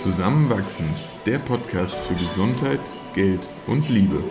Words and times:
Zusammenwachsen, 0.00 0.86
der 1.26 1.38
Podcast 1.38 1.94
für 1.94 2.14
Gesundheit, 2.14 2.80
Geld 3.12 3.50
und 3.66 3.86
Liebe. 3.90 4.24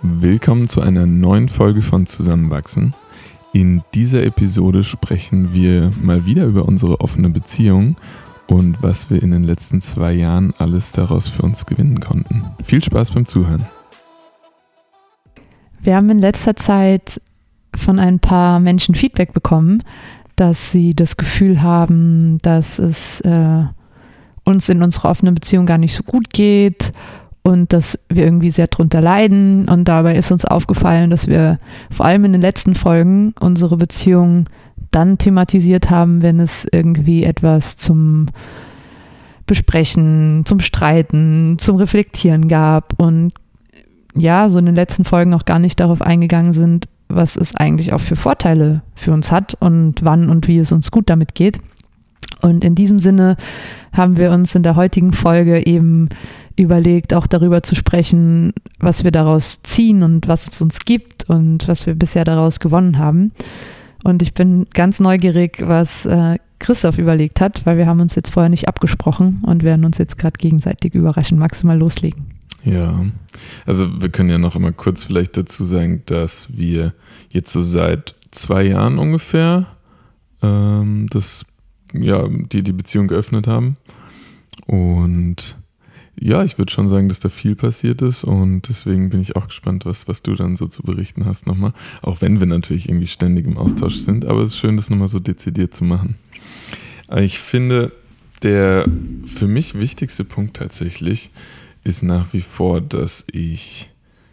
Willkommen 0.00 0.70
zu 0.70 0.80
einer 0.80 1.04
neuen 1.04 1.50
Folge 1.50 1.82
von 1.82 2.06
Zusammenwachsen. 2.06 2.94
In 3.52 3.82
dieser 3.92 4.22
Episode 4.24 4.82
sprechen 4.82 5.52
wir 5.52 5.90
mal 6.00 6.24
wieder 6.24 6.46
über 6.46 6.64
unsere 6.64 7.02
offene 7.02 7.28
Beziehung 7.28 7.96
und 8.46 8.82
was 8.82 9.10
wir 9.10 9.22
in 9.22 9.32
den 9.32 9.44
letzten 9.44 9.82
zwei 9.82 10.14
Jahren 10.14 10.54
alles 10.56 10.90
daraus 10.90 11.28
für 11.28 11.42
uns 11.42 11.66
gewinnen 11.66 12.00
konnten. 12.00 12.46
Viel 12.64 12.82
Spaß 12.82 13.10
beim 13.10 13.26
Zuhören. 13.26 13.66
Wir 15.82 15.96
haben 15.96 16.10
in 16.10 16.18
letzter 16.18 16.56
Zeit 16.56 17.20
von 17.74 17.98
ein 17.98 18.18
paar 18.18 18.60
Menschen 18.60 18.94
Feedback 18.94 19.32
bekommen, 19.32 19.82
dass 20.36 20.72
sie 20.72 20.94
das 20.94 21.16
Gefühl 21.16 21.62
haben, 21.62 22.38
dass 22.42 22.78
es 22.78 23.20
äh, 23.22 23.64
uns 24.44 24.68
in 24.68 24.82
unserer 24.82 25.10
offenen 25.10 25.34
Beziehung 25.34 25.66
gar 25.66 25.78
nicht 25.78 25.94
so 25.94 26.02
gut 26.02 26.30
geht 26.30 26.92
und 27.42 27.72
dass 27.72 27.98
wir 28.08 28.24
irgendwie 28.24 28.50
sehr 28.50 28.66
drunter 28.66 29.00
leiden. 29.00 29.68
Und 29.68 29.86
dabei 29.86 30.16
ist 30.16 30.30
uns 30.30 30.44
aufgefallen, 30.44 31.10
dass 31.10 31.26
wir 31.26 31.58
vor 31.90 32.06
allem 32.06 32.24
in 32.24 32.32
den 32.32 32.42
letzten 32.42 32.74
Folgen 32.74 33.34
unsere 33.40 33.76
Beziehung 33.76 34.48
dann 34.90 35.18
thematisiert 35.18 35.88
haben, 35.88 36.22
wenn 36.22 36.40
es 36.40 36.66
irgendwie 36.70 37.24
etwas 37.24 37.76
zum 37.76 38.26
Besprechen, 39.46 40.44
zum 40.44 40.60
Streiten, 40.60 41.56
zum 41.58 41.76
Reflektieren 41.76 42.48
gab 42.48 43.00
und 43.00 43.32
ja, 44.14 44.48
so 44.48 44.58
in 44.58 44.66
den 44.66 44.74
letzten 44.74 45.04
Folgen 45.04 45.34
auch 45.34 45.44
gar 45.44 45.58
nicht 45.58 45.80
darauf 45.80 46.02
eingegangen 46.02 46.52
sind, 46.52 46.88
was 47.08 47.36
es 47.36 47.54
eigentlich 47.54 47.92
auch 47.92 48.00
für 48.00 48.16
Vorteile 48.16 48.82
für 48.94 49.12
uns 49.12 49.30
hat 49.30 49.56
und 49.60 49.96
wann 50.02 50.30
und 50.30 50.48
wie 50.48 50.58
es 50.58 50.72
uns 50.72 50.90
gut 50.90 51.10
damit 51.10 51.34
geht. 51.34 51.58
Und 52.40 52.64
in 52.64 52.74
diesem 52.74 52.98
Sinne 52.98 53.36
haben 53.92 54.16
wir 54.16 54.30
uns 54.30 54.54
in 54.54 54.62
der 54.62 54.76
heutigen 54.76 55.12
Folge 55.12 55.66
eben 55.66 56.08
überlegt, 56.56 57.14
auch 57.14 57.26
darüber 57.26 57.62
zu 57.62 57.74
sprechen, 57.74 58.52
was 58.78 59.04
wir 59.04 59.10
daraus 59.10 59.62
ziehen 59.62 60.02
und 60.02 60.28
was 60.28 60.46
es 60.46 60.60
uns 60.60 60.80
gibt 60.80 61.28
und 61.28 61.68
was 61.68 61.86
wir 61.86 61.94
bisher 61.94 62.24
daraus 62.24 62.60
gewonnen 62.60 62.98
haben. 62.98 63.32
Und 64.04 64.22
ich 64.22 64.34
bin 64.34 64.66
ganz 64.72 65.00
neugierig, 65.00 65.62
was 65.64 66.06
äh, 66.06 66.38
Christoph 66.58 66.98
überlegt 66.98 67.40
hat, 67.40 67.66
weil 67.66 67.76
wir 67.76 67.86
haben 67.86 68.00
uns 68.00 68.14
jetzt 68.14 68.30
vorher 68.30 68.50
nicht 68.50 68.68
abgesprochen 68.68 69.42
und 69.46 69.62
werden 69.62 69.84
uns 69.84 69.98
jetzt 69.98 70.18
gerade 70.18 70.38
gegenseitig 70.38 70.94
überraschen. 70.94 71.38
Magst 71.38 71.62
du 71.62 71.66
mal 71.66 71.78
loslegen? 71.78 72.39
Ja, 72.64 73.06
also 73.64 74.00
wir 74.00 74.10
können 74.10 74.28
ja 74.28 74.38
noch 74.38 74.56
immer 74.56 74.72
kurz 74.72 75.04
vielleicht 75.04 75.36
dazu 75.36 75.64
sagen, 75.64 76.02
dass 76.06 76.54
wir 76.56 76.94
jetzt 77.30 77.52
so 77.52 77.62
seit 77.62 78.14
zwei 78.30 78.64
Jahren 78.64 78.98
ungefähr 78.98 79.66
ähm, 80.42 81.06
das, 81.10 81.46
ja, 81.92 82.28
die, 82.28 82.62
die 82.62 82.72
Beziehung 82.72 83.08
geöffnet 83.08 83.46
haben. 83.46 83.76
Und 84.66 85.56
ja, 86.18 86.44
ich 86.44 86.58
würde 86.58 86.70
schon 86.70 86.90
sagen, 86.90 87.08
dass 87.08 87.20
da 87.20 87.30
viel 87.30 87.56
passiert 87.56 88.02
ist 88.02 88.24
und 88.24 88.68
deswegen 88.68 89.08
bin 89.08 89.22
ich 89.22 89.36
auch 89.36 89.48
gespannt, 89.48 89.86
was, 89.86 90.06
was 90.06 90.22
du 90.22 90.34
dann 90.34 90.56
so 90.56 90.66
zu 90.66 90.82
berichten 90.82 91.24
hast 91.24 91.46
nochmal. 91.46 91.72
Auch 92.02 92.20
wenn 92.20 92.40
wir 92.40 92.46
natürlich 92.46 92.88
irgendwie 92.88 93.06
ständig 93.06 93.46
im 93.46 93.56
Austausch 93.56 93.96
sind, 93.96 94.26
aber 94.26 94.42
es 94.42 94.50
ist 94.50 94.58
schön, 94.58 94.76
das 94.76 94.90
nochmal 94.90 95.08
so 95.08 95.18
dezidiert 95.18 95.74
zu 95.74 95.84
machen. 95.84 96.16
Ich 97.16 97.38
finde, 97.38 97.92
der 98.42 98.86
für 99.24 99.46
mich 99.46 99.78
wichtigste 99.78 100.24
Punkt 100.24 100.56
tatsächlich 100.56 101.30
ist 101.84 102.02
nach 102.02 102.32
wie 102.32 102.42
vor, 102.42 102.80
dass 102.80 103.24
ich 103.30 103.90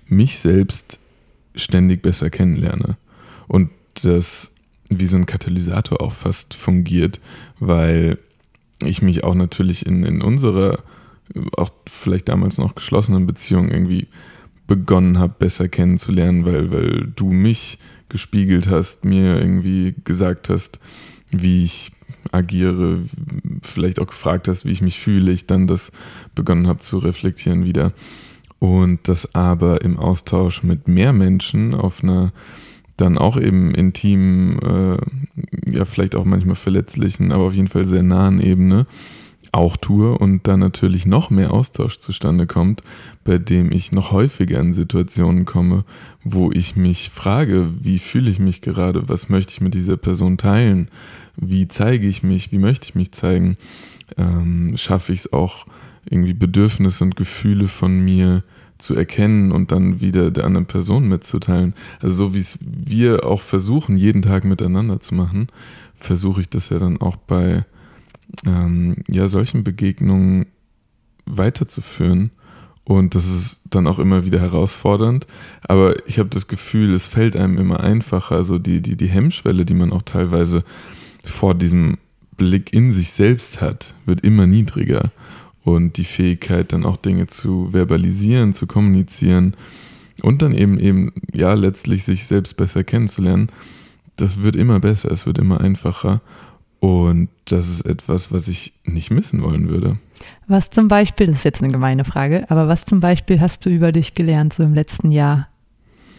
mich 0.08 0.40
selbst 0.40 1.00
ständig 1.56 2.02
besser 2.02 2.30
kennenlerne. 2.30 2.98
Und 3.48 3.70
das 4.04 4.52
wie 4.90 5.08
so 5.08 5.18
ein 5.18 5.26
Katalysator 5.26 6.02
auch 6.02 6.14
fast 6.14 6.54
fungiert, 6.54 7.20
weil 7.60 8.20
ich 8.84 9.02
mich 9.02 9.24
auch 9.24 9.36
natürlich 9.36 9.86
in, 9.86 10.04
in 10.04 10.22
unserer 10.22 10.80
auch 11.58 11.72
vielleicht 11.88 12.30
damals 12.30 12.58
noch 12.58 12.76
geschlossenen 12.76 13.28
Beziehung 13.28 13.70
irgendwie 13.70 14.08
begonnen 14.66 15.20
habe, 15.20 15.36
besser 15.38 15.68
kennenzulernen, 15.68 16.46
weil, 16.46 16.72
weil 16.72 17.12
du 17.16 17.32
mich 17.32 17.80
gespiegelt 18.10 18.68
hast, 18.68 19.04
mir 19.04 19.38
irgendwie 19.40 19.96
gesagt 20.04 20.50
hast, 20.50 20.80
wie 21.32 21.64
ich 21.64 21.92
agiere, 22.32 23.00
vielleicht 23.62 24.00
auch 24.00 24.08
gefragt 24.08 24.48
hast, 24.48 24.66
wie 24.66 24.72
ich 24.72 24.82
mich 24.82 25.00
fühle, 25.00 25.32
ich 25.32 25.48
dann 25.48 25.68
das 25.68 25.92
begonnen 26.36 26.68
habe 26.68 26.80
zu 26.80 26.98
reflektieren 26.98 27.64
wieder. 27.64 27.94
Und 28.60 29.08
das 29.08 29.36
aber 29.36 29.82
im 29.82 29.98
Austausch 29.98 30.64
mit 30.64 30.88
mehr 30.88 31.14
Menschen 31.14 31.76
auf 31.76 32.04
einer 32.04 32.32
dann 32.98 33.20
auch 33.20 33.38
eben 33.38 33.76
intimen, 33.76 34.60
äh, 34.60 34.98
ja 35.72 35.86
vielleicht 35.86 36.16
auch 36.16 36.26
manchmal 36.26 36.56
verletzlichen, 36.56 37.32
aber 37.32 37.44
auf 37.44 37.54
jeden 37.54 37.68
Fall 37.68 37.86
sehr 37.86 38.02
nahen 38.02 38.42
Ebene 38.42 38.88
auch 39.52 39.78
tue 39.78 40.18
und 40.18 40.48
dann 40.48 40.60
natürlich 40.60 41.06
noch 41.06 41.30
mehr 41.30 41.52
Austausch 41.52 42.00
zustande 42.00 42.48
kommt, 42.48 42.84
bei 43.24 43.38
dem 43.38 43.72
ich 43.72 43.92
noch 43.92 44.12
häufiger 44.12 44.60
in 44.60 44.74
Situationen 44.74 45.46
komme, 45.46 45.84
wo 46.24 46.52
ich 46.52 46.76
mich 46.76 47.10
frage, 47.10 47.70
wie 47.82 48.00
fühle 48.00 48.30
ich 48.30 48.40
mich 48.40 48.62
gerade, 48.62 49.08
was 49.08 49.30
möchte 49.30 49.54
ich 49.54 49.62
mit 49.62 49.74
dieser 49.74 49.98
Person 49.98 50.38
teilen, 50.38 50.90
wie 51.38 51.68
zeige 51.68 52.08
ich 52.08 52.24
mich, 52.24 52.52
wie 52.52 52.58
möchte 52.58 52.90
ich 52.90 52.96
mich 52.96 53.12
zeigen, 53.12 53.58
ähm, 54.18 54.76
schaffe 54.78 55.14
ich 55.14 55.22
es 55.22 55.34
auch 55.34 55.66
irgendwie 56.10 56.34
Bedürfnisse 56.34 57.04
und 57.04 57.16
Gefühle 57.16 57.68
von 57.68 58.00
mir 58.04 58.44
zu 58.78 58.96
erkennen 58.96 59.52
und 59.52 59.72
dann 59.72 60.02
wieder 60.02 60.32
der 60.32 60.46
anderen 60.46 60.68
Person 60.68 61.08
mitzuteilen. 61.08 61.74
Also 62.00 62.16
so 62.16 62.34
wie 62.34 62.40
es 62.40 62.58
wir 62.62 63.26
auch 63.26 63.42
versuchen, 63.42 63.98
jeden 63.98 64.22
Tag 64.22 64.46
miteinander 64.46 65.00
zu 65.00 65.16
machen, 65.16 65.48
versuche 65.96 66.42
ich 66.42 66.50
das 66.50 66.70
ja 66.70 66.80
dann 66.80 67.02
auch 67.02 67.16
bei 67.16 67.66
ähm, 68.46 68.98
ja, 69.08 69.28
solchen 69.28 69.64
Begegnungen 69.64 70.48
weiterzuführen. 71.26 72.32
Und 72.84 73.16
das 73.16 73.28
ist 73.28 73.60
dann 73.70 73.86
auch 73.86 74.00
immer 74.00 74.26
wieder 74.26 74.40
herausfordernd. 74.40 75.28
Aber 75.64 76.08
ich 76.08 76.20
habe 76.20 76.30
das 76.30 76.48
Gefühl, 76.48 76.94
es 76.94 77.08
fällt 77.08 77.36
einem 77.36 77.58
immer 77.58 77.82
einfacher. 77.82 78.36
Also 78.36 78.60
die, 78.60 78.82
die, 78.82 78.96
die 78.96 79.08
Hemmschwelle, 79.08 79.66
die 79.66 79.74
man 79.74 79.92
auch 79.92 80.04
teilweise 80.04 80.64
vor 81.26 81.56
diesem 81.56 81.98
Blick 82.36 82.74
in 82.74 82.92
sich 82.92 83.12
selbst 83.12 83.62
hat, 83.62 83.94
wird 84.06 84.22
immer 84.22 84.48
niedriger. 84.48 85.12
Und 85.64 85.98
die 85.98 86.06
Fähigkeit, 86.06 86.72
dann 86.72 86.86
auch 86.86 86.96
Dinge 86.96 87.28
zu 87.28 87.70
verbalisieren, 87.74 88.54
zu 88.54 88.68
kommunizieren 88.68 89.58
und 90.22 90.42
dann 90.42 90.54
eben 90.54 90.80
eben, 90.80 91.12
ja, 91.34 91.54
letztlich 91.54 92.06
sich 92.06 92.26
selbst 92.26 92.56
besser 92.56 92.84
kennenzulernen, 92.84 93.50
das 94.16 94.42
wird 94.42 94.56
immer 94.56 94.80
besser, 94.80 95.12
es 95.12 95.26
wird 95.26 95.38
immer 95.38 95.62
einfacher. 95.62 96.22
Und 96.80 97.30
das 97.46 97.68
ist 97.68 97.86
etwas, 97.86 98.32
was 98.32 98.48
ich 98.48 98.74
nicht 98.84 99.10
missen 99.10 99.42
wollen 99.42 99.68
würde. 99.70 99.98
Was 100.48 100.70
zum 100.70 100.88
Beispiel, 100.88 101.28
das 101.28 101.38
ist 101.38 101.44
jetzt 101.44 101.64
eine 101.64 101.72
gemeine 101.72 102.04
Frage, 102.04 102.50
aber 102.50 102.68
was 102.68 102.86
zum 102.86 103.00
Beispiel 103.00 103.42
hast 103.42 103.66
du 103.66 103.70
über 103.70 103.92
dich 103.92 104.14
gelernt 104.14 104.54
so 104.54 104.64
im 104.64 104.74
letzten 104.74 105.12
Jahr? 105.12 105.48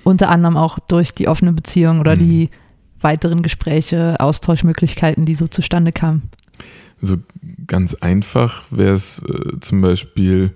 Unter 0.05 0.31
anderem 0.31 0.57
auch 0.57 0.79
durch 0.79 1.15
die 1.15 1.29
offene 1.29 1.53
Beziehung 1.53 2.01
oder 2.01 2.17
mhm. 2.17 2.21
die 2.21 2.51
weiteren 3.01 3.43
Gespräche, 3.43 4.19
Austauschmöglichkeiten, 4.21 5.25
die 5.25 5.35
so 5.35 5.47
zustande 5.47 5.93
kamen? 5.93 6.31
So 7.01 7.17
ganz 7.67 7.95
einfach 7.95 8.65
wäre 8.71 8.95
es 8.95 9.23
äh, 9.23 9.61
zum 9.61 9.81
Beispiel, 9.81 10.53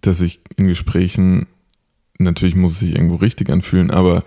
dass 0.00 0.20
ich 0.20 0.40
in 0.56 0.66
Gesprächen, 0.66 1.46
natürlich 2.18 2.56
muss 2.56 2.72
es 2.72 2.78
sich 2.80 2.94
irgendwo 2.94 3.16
richtig 3.16 3.50
anfühlen, 3.50 3.90
aber 3.90 4.24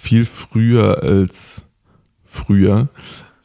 viel 0.00 0.24
früher 0.24 1.02
als 1.02 1.64
früher 2.24 2.88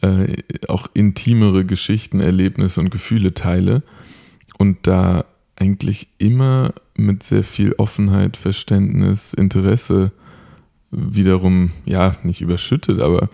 äh, 0.01 0.37
auch 0.67 0.87
intimere 0.93 1.65
Geschichten, 1.65 2.19
Erlebnisse 2.19 2.79
und 2.79 2.91
Gefühle 2.91 3.33
teile 3.33 3.83
und 4.57 4.85
da 4.87 5.25
eigentlich 5.55 6.07
immer 6.17 6.73
mit 6.95 7.23
sehr 7.23 7.43
viel 7.43 7.73
Offenheit, 7.73 8.37
Verständnis, 8.37 9.33
Interesse 9.33 10.11
wiederum, 10.91 11.71
ja, 11.85 12.17
nicht 12.23 12.41
überschüttet, 12.41 12.99
aber 12.99 13.29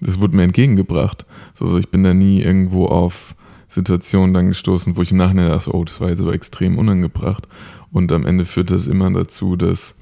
das 0.00 0.18
wurde 0.20 0.36
mir 0.36 0.44
entgegengebracht. 0.44 1.26
Also 1.60 1.78
ich 1.78 1.90
bin 1.90 2.02
da 2.02 2.14
nie 2.14 2.40
irgendwo 2.40 2.86
auf 2.86 3.34
Situationen 3.68 4.34
dann 4.34 4.48
gestoßen, 4.48 4.96
wo 4.96 5.02
ich 5.02 5.12
im 5.12 5.18
Nachhinein 5.18 5.48
dachte, 5.48 5.74
oh, 5.74 5.84
das 5.84 6.00
war 6.00 6.10
jetzt 6.10 6.20
aber 6.20 6.34
extrem 6.34 6.78
unangebracht. 6.78 7.46
Und 7.92 8.10
am 8.12 8.26
Ende 8.26 8.44
führt 8.44 8.70
das 8.70 8.86
immer 8.86 9.10
dazu, 9.10 9.56
dass 9.56 9.94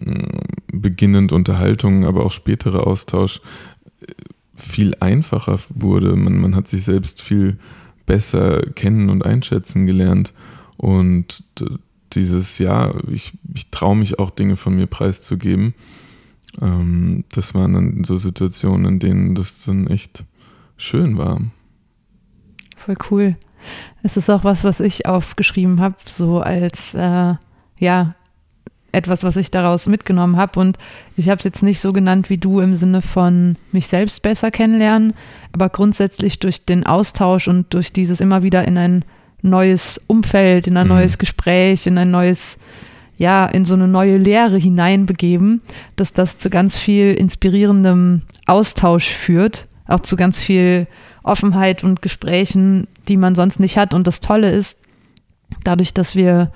äh, 0.00 0.26
beginnend 0.72 1.32
Unterhaltung, 1.32 2.04
aber 2.04 2.24
auch 2.24 2.32
späterer 2.32 2.86
Austausch 2.86 3.40
viel 4.54 4.94
einfacher 5.00 5.58
wurde. 5.70 6.16
Man, 6.16 6.40
man 6.40 6.56
hat 6.56 6.68
sich 6.68 6.84
selbst 6.84 7.20
viel 7.20 7.58
besser 8.06 8.62
kennen 8.74 9.10
und 9.10 9.24
einschätzen 9.24 9.86
gelernt. 9.86 10.32
Und 10.76 11.44
dieses 12.12 12.58
Jahr, 12.58 12.96
ich, 13.08 13.32
ich 13.54 13.70
traue 13.70 13.96
mich 13.96 14.18
auch 14.18 14.30
Dinge 14.30 14.56
von 14.56 14.76
mir 14.76 14.86
preiszugeben. 14.86 15.74
Ähm, 16.60 17.24
das 17.32 17.54
waren 17.54 17.74
dann 17.74 18.04
so 18.04 18.16
Situationen, 18.16 18.86
in 18.86 18.98
denen 18.98 19.34
das 19.34 19.64
dann 19.64 19.86
echt 19.86 20.24
schön 20.76 21.18
war. 21.18 21.40
Voll 22.76 22.96
cool. 23.10 23.36
Es 24.02 24.16
ist 24.16 24.28
auch 24.28 24.44
was, 24.44 24.64
was 24.64 24.80
ich 24.80 25.06
aufgeschrieben 25.06 25.80
habe, 25.80 25.96
so 26.06 26.40
als, 26.40 26.94
äh, 26.94 27.34
ja, 27.80 28.10
etwas, 28.94 29.24
was 29.24 29.36
ich 29.36 29.50
daraus 29.50 29.86
mitgenommen 29.86 30.36
habe. 30.36 30.60
Und 30.60 30.78
ich 31.16 31.28
habe 31.28 31.38
es 31.38 31.44
jetzt 31.44 31.62
nicht 31.62 31.80
so 31.80 31.92
genannt 31.92 32.30
wie 32.30 32.38
du 32.38 32.60
im 32.60 32.74
Sinne 32.74 33.02
von 33.02 33.56
mich 33.72 33.88
selbst 33.88 34.22
besser 34.22 34.50
kennenlernen, 34.50 35.14
aber 35.52 35.68
grundsätzlich 35.68 36.38
durch 36.38 36.64
den 36.64 36.86
Austausch 36.86 37.48
und 37.48 37.74
durch 37.74 37.92
dieses 37.92 38.20
immer 38.20 38.42
wieder 38.42 38.66
in 38.66 38.78
ein 38.78 39.04
neues 39.42 40.00
Umfeld, 40.06 40.66
in 40.66 40.76
ein 40.76 40.86
mhm. 40.86 40.94
neues 40.94 41.18
Gespräch, 41.18 41.86
in 41.86 41.98
ein 41.98 42.10
neues, 42.10 42.58
ja, 43.16 43.46
in 43.46 43.64
so 43.64 43.74
eine 43.74 43.88
neue 43.88 44.16
Lehre 44.16 44.56
hineinbegeben, 44.56 45.62
dass 45.96 46.12
das 46.12 46.38
zu 46.38 46.50
ganz 46.50 46.76
viel 46.76 47.14
inspirierendem 47.14 48.22
Austausch 48.46 49.08
führt, 49.08 49.66
auch 49.86 50.00
zu 50.00 50.16
ganz 50.16 50.40
viel 50.40 50.86
Offenheit 51.22 51.84
und 51.84 52.02
Gesprächen, 52.02 52.86
die 53.08 53.16
man 53.16 53.34
sonst 53.34 53.60
nicht 53.60 53.78
hat. 53.78 53.94
Und 53.94 54.06
das 54.06 54.20
Tolle 54.20 54.50
ist, 54.50 54.78
dadurch, 55.62 55.94
dass 55.94 56.14
wir 56.14 56.50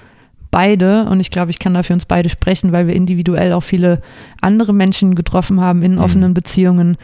beide, 0.50 1.04
und 1.04 1.20
ich 1.20 1.30
glaube, 1.30 1.50
ich 1.50 1.58
kann 1.58 1.74
da 1.74 1.82
für 1.82 1.92
uns 1.92 2.06
beide 2.06 2.28
sprechen, 2.28 2.72
weil 2.72 2.86
wir 2.86 2.94
individuell 2.94 3.52
auch 3.52 3.62
viele 3.62 4.02
andere 4.40 4.72
Menschen 4.72 5.14
getroffen 5.14 5.60
haben 5.60 5.82
in 5.82 5.92
mhm. 5.92 6.00
offenen 6.00 6.34
Beziehungen, 6.34 6.96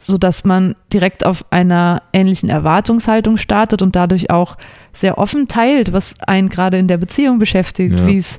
sodass 0.00 0.44
man 0.44 0.76
direkt 0.92 1.26
auf 1.26 1.44
einer 1.50 2.02
ähnlichen 2.12 2.48
Erwartungshaltung 2.48 3.36
startet 3.36 3.82
und 3.82 3.96
dadurch 3.96 4.30
auch 4.30 4.56
sehr 4.92 5.18
offen 5.18 5.48
teilt, 5.48 5.92
was 5.92 6.14
einen 6.20 6.48
gerade 6.48 6.78
in 6.78 6.88
der 6.88 6.98
Beziehung 6.98 7.38
beschäftigt, 7.38 7.98
ja. 7.98 8.06
wie 8.06 8.18
es 8.18 8.38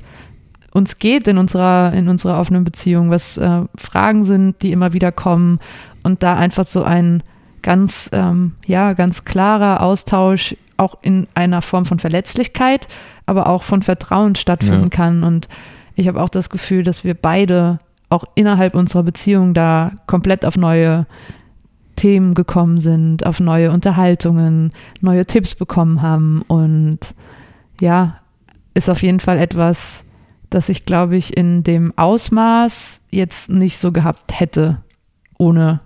uns 0.72 0.98
geht 0.98 1.26
in 1.26 1.38
unserer, 1.38 1.92
in 1.92 2.08
unserer 2.08 2.40
offenen 2.40 2.64
Beziehung, 2.64 3.10
was 3.10 3.38
äh, 3.38 3.62
Fragen 3.76 4.24
sind, 4.24 4.62
die 4.62 4.72
immer 4.72 4.92
wieder 4.92 5.12
kommen 5.12 5.58
und 6.02 6.22
da 6.22 6.36
einfach 6.36 6.66
so 6.66 6.82
ein 6.82 7.22
ganz, 7.62 8.08
ähm, 8.12 8.52
ja, 8.66 8.92
ganz 8.92 9.24
klarer 9.24 9.82
Austausch 9.82 10.56
auch 10.76 10.98
in 11.02 11.26
einer 11.34 11.60
Form 11.60 11.84
von 11.84 11.98
Verletzlichkeit, 11.98 12.88
aber 13.26 13.46
auch 13.48 13.62
von 13.62 13.82
Vertrauen 13.82 14.34
stattfinden 14.34 14.84
ja. 14.84 14.88
kann. 14.88 15.24
Und 15.24 15.48
ich 15.94 16.08
habe 16.08 16.22
auch 16.22 16.30
das 16.30 16.48
Gefühl, 16.48 16.84
dass 16.84 17.04
wir 17.04 17.14
beide 17.14 17.78
auch 18.08 18.24
innerhalb 18.34 18.74
unserer 18.74 19.02
Beziehung 19.02 19.54
da 19.54 19.92
komplett 20.06 20.44
auf 20.44 20.56
neue 20.56 21.06
Themen 21.96 22.34
gekommen 22.34 22.80
sind, 22.80 23.26
auf 23.26 23.40
neue 23.40 23.70
Unterhaltungen, 23.70 24.72
neue 25.02 25.26
Tipps 25.26 25.54
bekommen 25.54 26.00
haben. 26.00 26.42
Und 26.48 27.00
ja, 27.78 28.16
ist 28.72 28.88
auf 28.88 29.02
jeden 29.02 29.20
Fall 29.20 29.38
etwas, 29.38 30.02
das 30.50 30.68
ich, 30.68 30.84
glaube 30.84 31.16
ich, 31.16 31.36
in 31.36 31.62
dem 31.62 31.96
Ausmaß 31.96 33.00
jetzt 33.10 33.48
nicht 33.48 33.78
so 33.78 33.92
gehabt 33.92 34.38
hätte, 34.38 34.78
ohne 35.38 35.80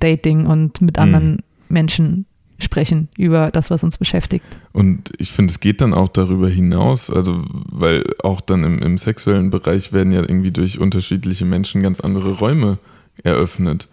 Dating 0.00 0.46
und 0.46 0.80
mit 0.80 0.96
mhm. 0.96 1.02
anderen 1.02 1.42
Menschen 1.68 2.26
sprechen 2.60 3.08
über 3.16 3.50
das, 3.52 3.70
was 3.70 3.84
uns 3.84 3.98
beschäftigt. 3.98 4.44
Und 4.72 5.12
ich 5.18 5.30
finde, 5.30 5.52
es 5.52 5.60
geht 5.60 5.80
dann 5.80 5.94
auch 5.94 6.08
darüber 6.08 6.48
hinaus, 6.48 7.08
also 7.08 7.44
weil 7.48 8.04
auch 8.22 8.40
dann 8.40 8.64
im, 8.64 8.80
im 8.80 8.98
sexuellen 8.98 9.50
Bereich 9.50 9.92
werden 9.92 10.12
ja 10.12 10.20
irgendwie 10.20 10.50
durch 10.50 10.78
unterschiedliche 10.80 11.44
Menschen 11.44 11.82
ganz 11.82 12.00
andere 12.00 12.32
Räume 12.32 12.78
eröffnet. 13.22 13.88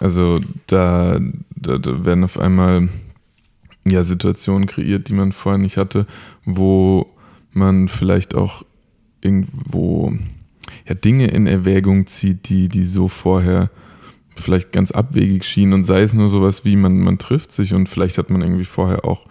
Also 0.00 0.40
da, 0.66 1.20
da, 1.54 1.78
da 1.78 2.04
werden 2.04 2.24
auf 2.24 2.38
einmal 2.38 2.88
ja 3.84 4.02
Situationen 4.02 4.66
kreiert, 4.66 5.08
die 5.08 5.12
man 5.12 5.32
vorher 5.32 5.58
nicht 5.58 5.76
hatte, 5.76 6.06
wo 6.44 7.06
man 7.52 7.88
vielleicht 7.88 8.34
auch 8.34 8.64
irgendwo 9.24 10.12
ja 10.86 10.94
Dinge 10.94 11.28
in 11.28 11.46
Erwägung 11.46 12.06
zieht, 12.06 12.48
die, 12.48 12.68
die 12.68 12.84
so 12.84 13.08
vorher 13.08 13.70
vielleicht 14.36 14.72
ganz 14.72 14.90
abwegig 14.90 15.44
schien 15.44 15.72
und 15.72 15.84
sei 15.84 16.02
es 16.02 16.12
nur 16.12 16.28
sowas 16.28 16.64
wie, 16.64 16.76
man, 16.76 16.98
man 17.00 17.18
trifft 17.18 17.52
sich 17.52 17.72
und 17.74 17.88
vielleicht 17.88 18.18
hat 18.18 18.30
man 18.30 18.42
irgendwie 18.42 18.64
vorher 18.64 19.04
auch 19.04 19.26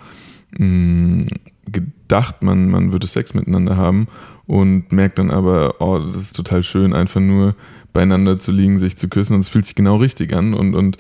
mh, 0.58 0.66
mm, 0.66 1.28
gedacht, 1.68 2.44
man, 2.44 2.70
man 2.70 2.92
würde 2.92 3.08
Sex 3.08 3.34
miteinander 3.34 3.78
haben 3.78 4.08
und 4.46 4.92
merkt 4.92 5.20
dann 5.20 5.32
aber, 5.32 5.76
oh, 5.80 6.00
das 6.00 6.18
ist 6.18 6.36
total 6.36 6.64
schön, 6.64 6.94
einfach 6.94 7.22
nur 7.22 7.56
beieinander 7.94 8.40
zu 8.40 8.52
liegen, 8.52 8.80
sich 8.80 8.98
zu 8.98 9.08
küssen 9.08 9.36
und 9.36 9.42
es 9.42 9.50
fühlt 9.50 9.66
sich 9.66 9.76
genau 9.76 9.98
richtig 9.98 10.34
an 10.34 10.54
und, 10.54 10.76
und 10.76 10.98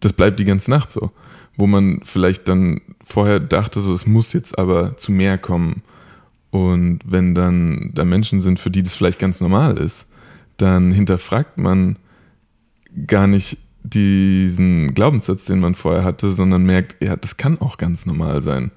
das 0.00 0.12
bleibt 0.12 0.38
die 0.40 0.44
ganze 0.44 0.70
Nacht 0.70 0.92
so. 0.92 1.10
Wo 1.58 1.66
man 1.66 2.02
vielleicht 2.04 2.48
dann 2.48 2.82
vorher 3.02 3.40
dachte, 3.40 3.80
so, 3.80 3.92
es 3.92 4.06
muss 4.06 4.34
jetzt 4.34 4.58
aber 4.58 4.98
zu 4.98 5.10
mehr 5.10 5.38
kommen. 5.38 5.82
Und 6.56 7.00
wenn 7.04 7.34
dann 7.34 7.90
da 7.92 8.04
Menschen 8.04 8.40
sind, 8.40 8.58
für 8.58 8.70
die 8.70 8.82
das 8.82 8.94
vielleicht 8.94 9.18
ganz 9.18 9.42
normal 9.42 9.76
ist, 9.76 10.06
dann 10.56 10.90
hinterfragt 10.90 11.58
man, 11.58 11.96
gar 13.06 13.26
nicht 13.26 13.58
diesen 13.82 14.94
Glaubenssatz, 14.94 15.44
den 15.44 15.60
man 15.60 15.74
vorher 15.74 16.02
hatte, 16.02 16.30
sondern 16.32 16.64
merkt, 16.64 16.96
ja, 17.02 17.14
das 17.14 17.36
kann 17.36 17.60
auch 17.60 17.76
ganz 17.76 18.06
normal 18.06 18.42
sein. 18.42 18.70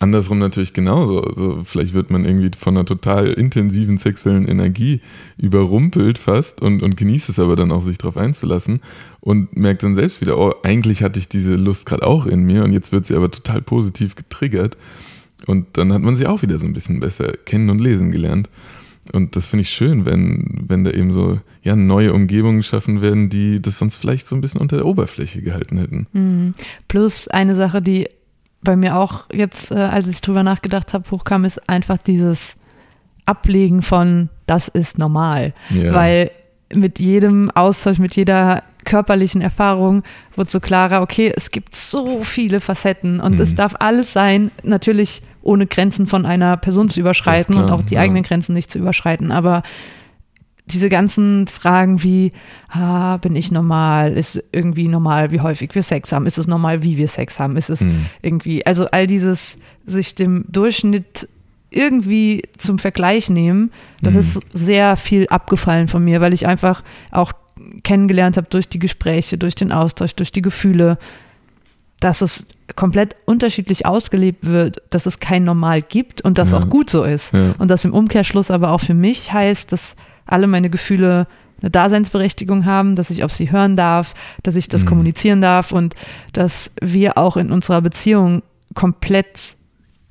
Andersrum 0.00 0.38
natürlich 0.38 0.74
genauso. 0.74 1.22
Also 1.22 1.62
vielleicht 1.64 1.94
wird 1.94 2.10
man 2.10 2.26
irgendwie 2.26 2.50
von 2.58 2.76
einer 2.76 2.84
total 2.84 3.32
intensiven 3.32 3.96
sexuellen 3.96 4.46
Energie 4.46 5.00
überrumpelt 5.38 6.18
fast 6.18 6.60
und, 6.60 6.82
und 6.82 6.98
genießt 6.98 7.30
es 7.30 7.38
aber 7.38 7.56
dann 7.56 7.72
auch, 7.72 7.80
sich 7.80 7.96
darauf 7.96 8.18
einzulassen 8.18 8.82
und 9.20 9.56
merkt 9.56 9.82
dann 9.82 9.94
selbst 9.94 10.20
wieder, 10.20 10.38
oh, 10.38 10.52
eigentlich 10.62 11.02
hatte 11.02 11.18
ich 11.18 11.28
diese 11.30 11.54
Lust 11.54 11.86
gerade 11.86 12.06
auch 12.06 12.26
in 12.26 12.42
mir 12.44 12.64
und 12.64 12.74
jetzt 12.74 12.92
wird 12.92 13.06
sie 13.06 13.14
aber 13.14 13.30
total 13.30 13.62
positiv 13.62 14.14
getriggert. 14.14 14.76
Und 15.46 15.78
dann 15.78 15.92
hat 15.92 16.02
man 16.02 16.16
sie 16.16 16.26
auch 16.26 16.42
wieder 16.42 16.58
so 16.58 16.66
ein 16.66 16.72
bisschen 16.72 17.00
besser 17.00 17.32
kennen 17.44 17.70
und 17.70 17.78
lesen 17.78 18.10
gelernt. 18.10 18.48
Und 19.12 19.36
das 19.36 19.46
finde 19.46 19.62
ich 19.62 19.70
schön, 19.70 20.04
wenn, 20.04 20.64
wenn 20.68 20.84
da 20.84 20.90
eben 20.90 21.12
so 21.12 21.40
ja, 21.62 21.76
neue 21.76 22.12
Umgebungen 22.12 22.58
geschaffen 22.58 23.00
werden, 23.00 23.30
die 23.30 23.60
das 23.60 23.78
sonst 23.78 23.96
vielleicht 23.96 24.26
so 24.26 24.34
ein 24.34 24.40
bisschen 24.40 24.60
unter 24.60 24.76
der 24.76 24.86
Oberfläche 24.86 25.42
gehalten 25.42 25.78
hätten. 25.78 26.06
Mhm. 26.12 26.54
Plus 26.88 27.28
eine 27.28 27.54
Sache, 27.54 27.80
die 27.80 28.08
bei 28.62 28.76
mir 28.76 28.96
auch 28.96 29.24
jetzt, 29.32 29.70
äh, 29.70 29.76
als 29.76 30.08
ich 30.08 30.20
drüber 30.20 30.42
nachgedacht 30.42 30.92
habe, 30.92 31.10
hochkam, 31.10 31.44
ist 31.44 31.68
einfach 31.68 31.98
dieses 31.98 32.56
Ablegen 33.24 33.82
von 33.82 34.28
das 34.46 34.68
ist 34.68 34.98
normal. 34.98 35.54
Ja. 35.70 35.94
Weil 35.94 36.30
mit 36.74 36.98
jedem 36.98 37.50
Austausch, 37.50 37.98
mit 37.98 38.16
jeder 38.16 38.62
körperlichen 38.84 39.42
Erfahrung 39.42 40.02
wird 40.34 40.50
so 40.50 40.60
klarer, 40.60 41.02
okay, 41.02 41.32
es 41.34 41.50
gibt 41.50 41.76
so 41.76 42.24
viele 42.24 42.60
Facetten 42.60 43.20
und 43.20 43.34
mhm. 43.34 43.40
es 43.40 43.54
darf 43.54 43.74
alles 43.78 44.12
sein. 44.12 44.50
Natürlich 44.62 45.22
ohne 45.48 45.66
Grenzen 45.66 46.06
von 46.06 46.26
einer 46.26 46.56
Person 46.56 46.88
zu 46.88 47.00
überschreiten 47.00 47.54
klar, 47.54 47.64
und 47.64 47.70
auch 47.72 47.82
die 47.82 47.94
ja. 47.94 48.02
eigenen 48.02 48.22
Grenzen 48.22 48.54
nicht 48.54 48.70
zu 48.70 48.78
überschreiten. 48.78 49.32
Aber 49.32 49.62
diese 50.66 50.90
ganzen 50.90 51.48
Fragen 51.48 52.02
wie, 52.02 52.32
ah, 52.68 53.16
bin 53.16 53.34
ich 53.34 53.50
normal? 53.50 54.12
Ist 54.12 54.44
irgendwie 54.52 54.86
normal, 54.86 55.30
wie 55.30 55.40
häufig 55.40 55.74
wir 55.74 55.82
Sex 55.82 56.12
haben? 56.12 56.26
Ist 56.26 56.36
es 56.36 56.46
normal, 56.46 56.82
wie 56.82 56.98
wir 56.98 57.08
Sex 57.08 57.40
haben? 57.40 57.56
Ist 57.56 57.70
es 57.70 57.80
mhm. 57.80 58.06
irgendwie, 58.20 58.66
also 58.66 58.86
all 58.86 59.06
dieses 59.06 59.56
sich 59.86 60.14
dem 60.14 60.44
Durchschnitt 60.48 61.26
irgendwie 61.70 62.42
zum 62.58 62.78
Vergleich 62.78 63.30
nehmen, 63.30 63.72
das 64.02 64.14
mhm. 64.14 64.20
ist 64.20 64.40
sehr 64.52 64.96
viel 64.96 65.26
abgefallen 65.28 65.88
von 65.88 66.04
mir, 66.04 66.20
weil 66.20 66.32
ich 66.34 66.46
einfach 66.46 66.82
auch 67.10 67.32
kennengelernt 67.82 68.36
habe 68.36 68.48
durch 68.50 68.68
die 68.68 68.78
Gespräche, 68.78 69.38
durch 69.38 69.54
den 69.54 69.72
Austausch, 69.72 70.14
durch 70.14 70.32
die 70.32 70.42
Gefühle, 70.42 70.98
dass 72.00 72.20
es 72.20 72.44
komplett 72.76 73.16
unterschiedlich 73.24 73.86
ausgelebt 73.86 74.46
wird, 74.46 74.82
dass 74.90 75.06
es 75.06 75.20
kein 75.20 75.44
Normal 75.44 75.82
gibt 75.82 76.20
und 76.20 76.38
das 76.38 76.52
ja. 76.52 76.58
auch 76.58 76.68
gut 76.68 76.90
so 76.90 77.04
ist. 77.04 77.32
Ja. 77.32 77.54
Und 77.58 77.70
das 77.70 77.84
im 77.84 77.94
Umkehrschluss 77.94 78.50
aber 78.50 78.70
auch 78.70 78.80
für 78.80 78.94
mich 78.94 79.32
heißt, 79.32 79.72
dass 79.72 79.96
alle 80.26 80.46
meine 80.46 80.70
Gefühle 80.70 81.26
eine 81.60 81.70
Daseinsberechtigung 81.70 82.66
haben, 82.66 82.94
dass 82.94 83.10
ich 83.10 83.24
auf 83.24 83.32
sie 83.32 83.50
hören 83.50 83.76
darf, 83.76 84.14
dass 84.42 84.54
ich 84.54 84.68
das 84.68 84.84
mhm. 84.84 84.88
kommunizieren 84.88 85.40
darf 85.40 85.72
und 85.72 85.94
dass 86.32 86.70
wir 86.80 87.18
auch 87.18 87.36
in 87.36 87.50
unserer 87.50 87.82
Beziehung 87.82 88.42
komplett 88.74 89.56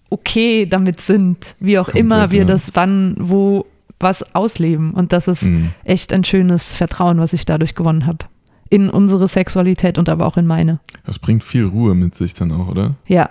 okay 0.09 0.65
damit 0.65 0.99
sind, 0.99 1.55
wie 1.59 1.79
auch 1.79 1.85
komplett, 1.85 2.03
immer 2.03 2.31
wir 2.31 2.39
ja. 2.39 2.45
das 2.45 2.71
wann, 2.73 3.15
wo, 3.17 3.65
was 3.99 4.35
ausleben. 4.35 4.93
Und 4.93 5.13
das 5.13 5.27
ist 5.27 5.43
mhm. 5.43 5.71
echt 5.83 6.11
ein 6.11 6.23
schönes 6.23 6.73
Vertrauen, 6.73 7.19
was 7.19 7.33
ich 7.33 7.45
dadurch 7.45 7.75
gewonnen 7.75 8.05
habe 8.05 8.25
in 8.69 8.89
unsere 8.89 9.27
Sexualität 9.27 9.97
und 9.97 10.09
aber 10.09 10.25
auch 10.25 10.37
in 10.37 10.45
meine. 10.45 10.79
Das 11.05 11.19
bringt 11.19 11.43
viel 11.43 11.65
Ruhe 11.65 11.95
mit 11.95 12.15
sich 12.15 12.33
dann 12.33 12.51
auch, 12.51 12.67
oder? 12.67 12.95
Ja, 13.07 13.29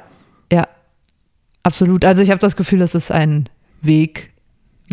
ja, 0.52 0.66
absolut. 1.62 2.04
Also 2.04 2.22
ich 2.22 2.30
habe 2.30 2.40
das 2.40 2.56
Gefühl, 2.56 2.82
es 2.82 2.94
ist 2.94 3.10
ein 3.10 3.48
Weg 3.82 4.32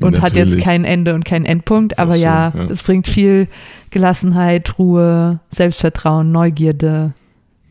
und 0.02 0.14
Natürlich. 0.14 0.24
hat 0.24 0.36
jetzt 0.36 0.64
kein 0.64 0.86
Ende 0.86 1.14
und 1.14 1.24
keinen 1.24 1.46
Endpunkt, 1.46 2.00
aber 2.00 2.16
ja, 2.16 2.52
schön, 2.52 2.62
ja, 2.62 2.72
es 2.72 2.82
bringt 2.82 3.08
viel 3.08 3.48
Gelassenheit, 3.92 4.80
Ruhe, 4.80 5.40
Selbstvertrauen, 5.50 6.32
Neugierde, 6.32 7.14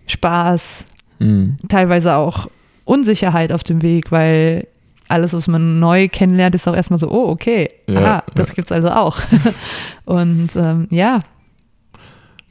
Spaß, 0.07 0.85
mhm. 1.19 1.57
teilweise 1.69 2.15
auch 2.15 2.49
Unsicherheit 2.85 3.53
auf 3.53 3.65
dem 3.65 3.83
Weg, 3.83 4.13
weil 4.13 4.69
alles, 5.09 5.33
was 5.33 5.47
man 5.49 5.79
neu 5.79 6.09
kennenlernt, 6.09 6.55
ist 6.55 6.67
auch 6.67 6.75
erstmal 6.75 6.99
so, 6.99 7.11
oh, 7.11 7.29
okay, 7.29 7.71
ja, 7.87 8.01
aha, 8.01 8.25
das 8.35 8.49
ja. 8.49 8.55
gibt's 8.55 8.73
also 8.73 8.89
auch. 8.89 9.19
und 10.07 10.51
ähm, 10.57 10.89
ja, 10.91 11.23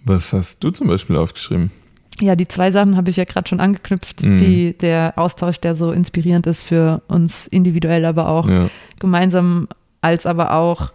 was 0.03 0.33
hast 0.33 0.63
du 0.63 0.71
zum 0.71 0.87
Beispiel 0.87 1.15
aufgeschrieben? 1.15 1.71
Ja, 2.19 2.35
die 2.35 2.47
zwei 2.47 2.71
Sachen 2.71 2.97
habe 2.97 3.09
ich 3.09 3.15
ja 3.15 3.23
gerade 3.23 3.47
schon 3.47 3.59
angeknüpft. 3.59 4.23
Mhm. 4.23 4.37
Die, 4.37 4.77
der 4.77 5.13
Austausch, 5.15 5.59
der 5.59 5.75
so 5.75 5.91
inspirierend 5.91 6.45
ist 6.45 6.61
für 6.61 7.01
uns 7.07 7.47
individuell, 7.47 8.05
aber 8.05 8.27
auch 8.27 8.47
ja. 8.47 8.69
gemeinsam, 8.99 9.67
als 10.01 10.25
aber 10.25 10.53
auch 10.53 10.91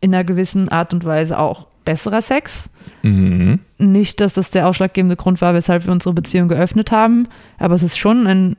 in 0.00 0.14
einer 0.14 0.24
gewissen 0.24 0.68
Art 0.68 0.92
und 0.92 1.04
Weise 1.04 1.38
auch 1.38 1.66
besserer 1.84 2.22
Sex. 2.22 2.68
Mhm. 3.02 3.60
Nicht, 3.78 4.20
dass 4.20 4.34
das 4.34 4.50
der 4.50 4.68
ausschlaggebende 4.68 5.16
Grund 5.16 5.40
war, 5.40 5.54
weshalb 5.54 5.84
wir 5.84 5.92
unsere 5.92 6.14
Beziehung 6.14 6.48
geöffnet 6.48 6.92
haben, 6.92 7.28
aber 7.58 7.74
es 7.74 7.82
ist 7.82 7.98
schon 7.98 8.26
ein 8.26 8.56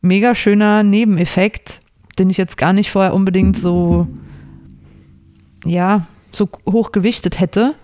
mega 0.00 0.34
schöner 0.34 0.82
Nebeneffekt, 0.82 1.80
den 2.18 2.30
ich 2.30 2.36
jetzt 2.36 2.56
gar 2.56 2.72
nicht 2.72 2.90
vorher 2.90 3.14
unbedingt 3.14 3.58
so 3.58 4.06
ja, 5.64 6.06
so 6.32 6.48
hoch 6.66 6.92
gewichtet 6.92 7.40
hätte. 7.40 7.74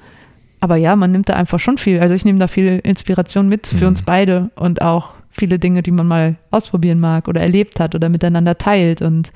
Aber 0.61 0.77
ja, 0.77 0.95
man 0.95 1.11
nimmt 1.13 1.29
da 1.29 1.35
einfach 1.35 1.59
schon 1.59 1.79
viel. 1.79 2.01
Also 2.01 2.15
ich 2.15 2.25
nehme 2.25 2.39
da 2.39 2.47
viel 2.49 2.81
Inspiration 2.85 3.49
mit 3.49 3.67
für 3.67 3.77
Mhm. 3.77 3.87
uns 3.89 4.03
beide 4.03 4.51
und 4.57 4.83
auch 4.83 5.11
viele 5.31 5.59
Dinge, 5.59 5.83
die 5.83 5.91
man 5.91 6.07
mal 6.07 6.37
ausprobieren 6.51 7.01
mag 7.01 7.29
oder 7.29 7.41
erlebt 7.41 7.81
hat 7.81 7.95
oder 7.95 8.09
miteinander 8.09 8.59
teilt. 8.59 9.01
Und 9.01 9.33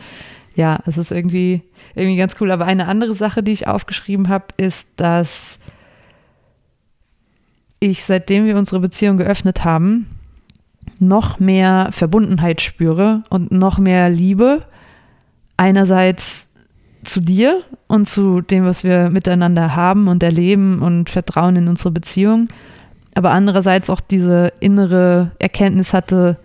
ja, 0.54 0.80
es 0.86 0.98
ist 0.98 1.10
irgendwie, 1.10 1.62
irgendwie 1.94 2.16
ganz 2.16 2.36
cool. 2.40 2.50
Aber 2.50 2.66
eine 2.66 2.86
andere 2.86 3.14
Sache, 3.14 3.42
die 3.42 3.52
ich 3.52 3.66
aufgeschrieben 3.66 4.28
habe, 4.28 4.46
ist, 4.58 4.86
dass 4.96 5.58
ich, 7.80 8.04
seitdem 8.04 8.44
wir 8.44 8.56
unsere 8.56 8.80
Beziehung 8.80 9.16
geöffnet 9.16 9.64
haben, 9.64 10.06
noch 10.98 11.38
mehr 11.40 11.88
Verbundenheit 11.92 12.60
spüre 12.60 13.22
und 13.30 13.50
noch 13.50 13.78
mehr 13.78 14.10
Liebe. 14.10 14.62
Einerseits 15.56 16.43
zu 17.04 17.20
dir 17.20 17.62
und 17.86 18.08
zu 18.08 18.40
dem, 18.40 18.64
was 18.64 18.84
wir 18.84 19.10
miteinander 19.10 19.74
haben 19.76 20.08
und 20.08 20.22
erleben 20.22 20.80
und 20.82 21.10
Vertrauen 21.10 21.56
in 21.56 21.68
unsere 21.68 21.90
Beziehung. 21.90 22.48
Aber 23.14 23.30
andererseits 23.30 23.90
auch 23.90 24.00
diese 24.00 24.52
innere 24.60 25.30
Erkenntnis 25.38 25.92
hatte, 25.92 26.36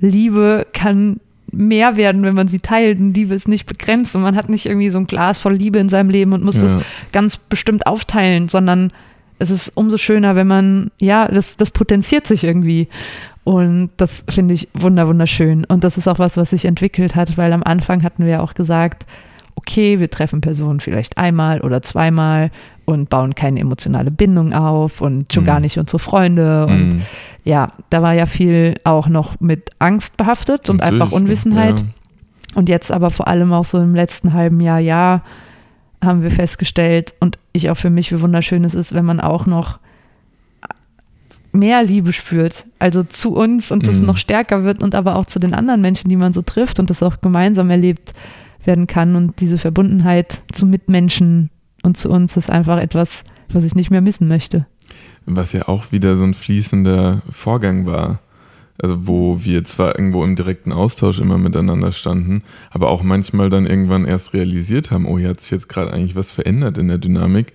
Liebe 0.00 0.66
kann 0.72 1.20
mehr 1.50 1.96
werden, 1.96 2.22
wenn 2.22 2.34
man 2.34 2.48
sie 2.48 2.58
teilt. 2.58 2.98
Und 2.98 3.14
Liebe 3.14 3.34
ist 3.34 3.48
nicht 3.48 3.66
begrenzt 3.66 4.14
und 4.14 4.22
man 4.22 4.36
hat 4.36 4.48
nicht 4.48 4.66
irgendwie 4.66 4.90
so 4.90 4.98
ein 4.98 5.06
Glas 5.06 5.38
voll 5.38 5.54
Liebe 5.54 5.78
in 5.78 5.88
seinem 5.88 6.10
Leben 6.10 6.32
und 6.32 6.44
muss 6.44 6.58
das 6.58 6.74
Ja. 6.74 6.80
ganz 7.12 7.36
bestimmt 7.36 7.86
aufteilen, 7.86 8.48
sondern 8.48 8.92
es 9.38 9.50
ist 9.50 9.70
umso 9.74 9.98
schöner, 9.98 10.36
wenn 10.36 10.46
man, 10.46 10.90
ja, 11.00 11.26
das, 11.28 11.56
das 11.56 11.70
potenziert 11.70 12.26
sich 12.26 12.44
irgendwie. 12.44 12.88
Und 13.44 13.90
das 13.98 14.24
finde 14.28 14.54
ich 14.54 14.68
wunder, 14.74 15.06
wunderschön. 15.06 15.64
Und 15.64 15.84
das 15.84 15.98
ist 15.98 16.08
auch 16.08 16.18
was, 16.18 16.36
was 16.36 16.50
sich 16.50 16.64
entwickelt 16.64 17.14
hat, 17.14 17.36
weil 17.36 17.52
am 17.52 17.62
Anfang 17.62 18.02
hatten 18.02 18.24
wir 18.24 18.42
auch 18.42 18.54
gesagt, 18.54 19.04
okay, 19.56 19.98
wir 20.00 20.10
treffen 20.10 20.40
Personen 20.40 20.80
vielleicht 20.80 21.16
einmal 21.18 21.60
oder 21.60 21.80
zweimal 21.82 22.50
und 22.84 23.08
bauen 23.08 23.34
keine 23.34 23.60
emotionale 23.60 24.10
Bindung 24.10 24.52
auf 24.52 25.00
und 25.00 25.32
schon 25.32 25.44
Mhm. 25.44 25.46
gar 25.46 25.60
nicht 25.60 25.78
unsere 25.78 25.98
Freunde. 25.98 26.66
Und 26.66 26.88
Mhm. 26.88 27.02
ja, 27.44 27.68
da 27.90 28.02
war 28.02 28.12
ja 28.12 28.26
viel 28.26 28.74
auch 28.84 29.08
noch 29.08 29.40
mit 29.40 29.70
Angst 29.78 30.16
behaftet 30.16 30.68
und 30.68 30.78
Natürlich, 30.78 31.00
einfach 31.02 31.16
Unwissenheit. 31.16 31.80
ja. 31.80 31.86
Und 32.56 32.68
jetzt 32.68 32.92
aber 32.92 33.10
vor 33.10 33.26
allem 33.26 33.52
auch 33.52 33.64
so 33.64 33.78
im 33.80 33.94
letzten 33.94 34.32
halben 34.32 34.60
Jahr, 34.60 34.78
Jahr 34.80 35.22
haben 36.04 36.22
wir 36.22 36.30
festgestellt 36.30 37.14
und 37.20 37.38
ich 37.52 37.70
auch 37.70 37.76
für 37.76 37.90
mich, 37.90 38.12
wie 38.12 38.20
wunderschön 38.20 38.64
es 38.64 38.74
ist, 38.74 38.92
wenn 38.94 39.04
man 39.06 39.20
auch 39.20 39.46
noch 39.46 39.78
mehr 41.52 41.82
Liebe 41.84 42.12
spürt, 42.12 42.66
also 42.80 43.04
zu 43.04 43.34
uns 43.34 43.70
und 43.70 43.86
das 43.86 44.00
Mhm. 44.00 44.06
noch 44.06 44.16
stärker 44.16 44.64
wird 44.64 44.82
und 44.82 44.94
aber 44.94 45.14
auch 45.16 45.26
zu 45.26 45.38
den 45.38 45.54
anderen 45.54 45.80
Menschen, 45.80 46.08
die 46.10 46.16
man 46.16 46.32
so 46.32 46.42
trifft 46.42 46.80
und 46.80 46.90
das 46.90 47.02
auch 47.02 47.20
gemeinsam 47.20 47.70
erlebt 47.70 48.12
werden 48.66 48.86
kann 48.86 49.16
und 49.16 49.40
diese 49.40 49.58
Verbundenheit 49.58 50.42
zu 50.52 50.66
Mitmenschen 50.66 51.50
und 51.82 51.96
zu 51.96 52.10
uns 52.10 52.36
ist 52.36 52.50
einfach 52.50 52.78
etwas, 52.78 53.24
was 53.50 53.64
ich 53.64 53.74
nicht 53.74 53.90
mehr 53.90 54.00
missen 54.00 54.28
möchte. 54.28 54.66
Was 55.26 55.52
ja 55.52 55.68
auch 55.68 55.92
wieder 55.92 56.16
so 56.16 56.24
ein 56.24 56.34
fließender 56.34 57.22
Vorgang 57.30 57.86
war. 57.86 58.20
Also 58.76 59.06
wo 59.06 59.44
wir 59.44 59.64
zwar 59.64 59.96
irgendwo 59.96 60.24
im 60.24 60.34
direkten 60.34 60.72
Austausch 60.72 61.20
immer 61.20 61.38
miteinander 61.38 61.92
standen, 61.92 62.42
aber 62.70 62.90
auch 62.90 63.04
manchmal 63.04 63.48
dann 63.48 63.66
irgendwann 63.66 64.04
erst 64.04 64.34
realisiert 64.34 64.90
haben, 64.90 65.06
oh, 65.06 65.16
hier 65.16 65.28
hat 65.28 65.40
sich 65.40 65.52
jetzt 65.52 65.68
gerade 65.68 65.92
eigentlich 65.92 66.16
was 66.16 66.32
verändert 66.32 66.76
in 66.76 66.88
der 66.88 66.98
Dynamik, 66.98 67.52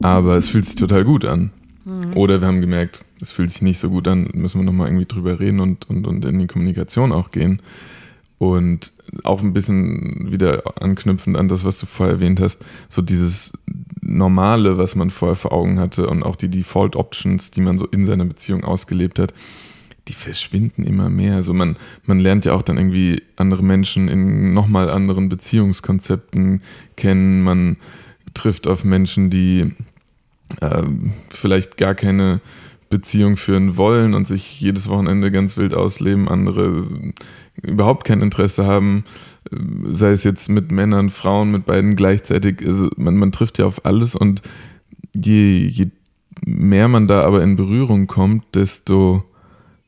aber 0.00 0.36
es 0.36 0.48
fühlt 0.48 0.64
sich 0.64 0.76
total 0.76 1.04
gut 1.04 1.26
an. 1.26 1.50
Oder 2.14 2.40
wir 2.40 2.48
haben 2.48 2.60
gemerkt, 2.60 3.04
es 3.20 3.32
fühlt 3.32 3.50
sich 3.50 3.62
nicht 3.62 3.78
so 3.78 3.90
gut 3.90 4.06
an, 4.06 4.28
müssen 4.34 4.60
wir 4.60 4.64
nochmal 4.64 4.88
irgendwie 4.88 5.06
drüber 5.06 5.40
reden 5.40 5.60
und, 5.60 5.88
und, 5.88 6.06
und 6.06 6.24
in 6.24 6.38
die 6.38 6.46
Kommunikation 6.46 7.10
auch 7.12 7.30
gehen. 7.30 7.60
Und 8.40 8.94
auch 9.22 9.42
ein 9.42 9.52
bisschen 9.52 10.30
wieder 10.30 10.62
anknüpfend 10.82 11.36
an 11.36 11.48
das, 11.48 11.62
was 11.62 11.76
du 11.76 11.84
vorher 11.84 12.14
erwähnt 12.14 12.40
hast, 12.40 12.64
so 12.88 13.02
dieses 13.02 13.52
Normale, 14.00 14.78
was 14.78 14.94
man 14.94 15.10
vorher 15.10 15.36
vor 15.36 15.52
Augen 15.52 15.78
hatte 15.78 16.06
und 16.06 16.22
auch 16.22 16.36
die 16.36 16.48
Default 16.48 16.96
Options, 16.96 17.50
die 17.50 17.60
man 17.60 17.76
so 17.76 17.86
in 17.86 18.06
seiner 18.06 18.24
Beziehung 18.24 18.64
ausgelebt 18.64 19.18
hat, 19.18 19.34
die 20.08 20.14
verschwinden 20.14 20.84
immer 20.84 21.10
mehr. 21.10 21.36
Also 21.36 21.52
man, 21.52 21.76
man 22.04 22.18
lernt 22.18 22.46
ja 22.46 22.54
auch 22.54 22.62
dann 22.62 22.78
irgendwie 22.78 23.22
andere 23.36 23.62
Menschen 23.62 24.08
in 24.08 24.54
nochmal 24.54 24.88
anderen 24.88 25.28
Beziehungskonzepten 25.28 26.62
kennen. 26.96 27.42
Man 27.42 27.76
trifft 28.32 28.66
auf 28.66 28.84
Menschen, 28.84 29.28
die 29.28 29.74
ähm, 30.62 31.12
vielleicht 31.28 31.76
gar 31.76 31.94
keine 31.94 32.40
Beziehung 32.88 33.36
führen 33.36 33.76
wollen 33.76 34.14
und 34.14 34.26
sich 34.26 34.58
jedes 34.62 34.88
Wochenende 34.88 35.30
ganz 35.30 35.58
wild 35.58 35.74
ausleben, 35.74 36.26
andere 36.26 37.12
überhaupt 37.62 38.04
kein 38.04 38.20
Interesse 38.20 38.66
haben, 38.66 39.04
äh, 39.50 39.56
sei 39.90 40.10
es 40.10 40.24
jetzt 40.24 40.48
mit 40.48 40.70
Männern, 40.72 41.10
Frauen, 41.10 41.50
mit 41.50 41.66
beiden 41.66 41.96
gleichzeitig. 41.96 42.64
Also 42.66 42.90
man, 42.96 43.16
man 43.16 43.32
trifft 43.32 43.58
ja 43.58 43.66
auf 43.66 43.84
alles 43.84 44.14
und 44.14 44.42
je, 45.14 45.66
je 45.66 45.88
mehr 46.44 46.88
man 46.88 47.06
da 47.06 47.22
aber 47.22 47.42
in 47.42 47.56
Berührung 47.56 48.06
kommt, 48.06 48.44
desto 48.54 49.24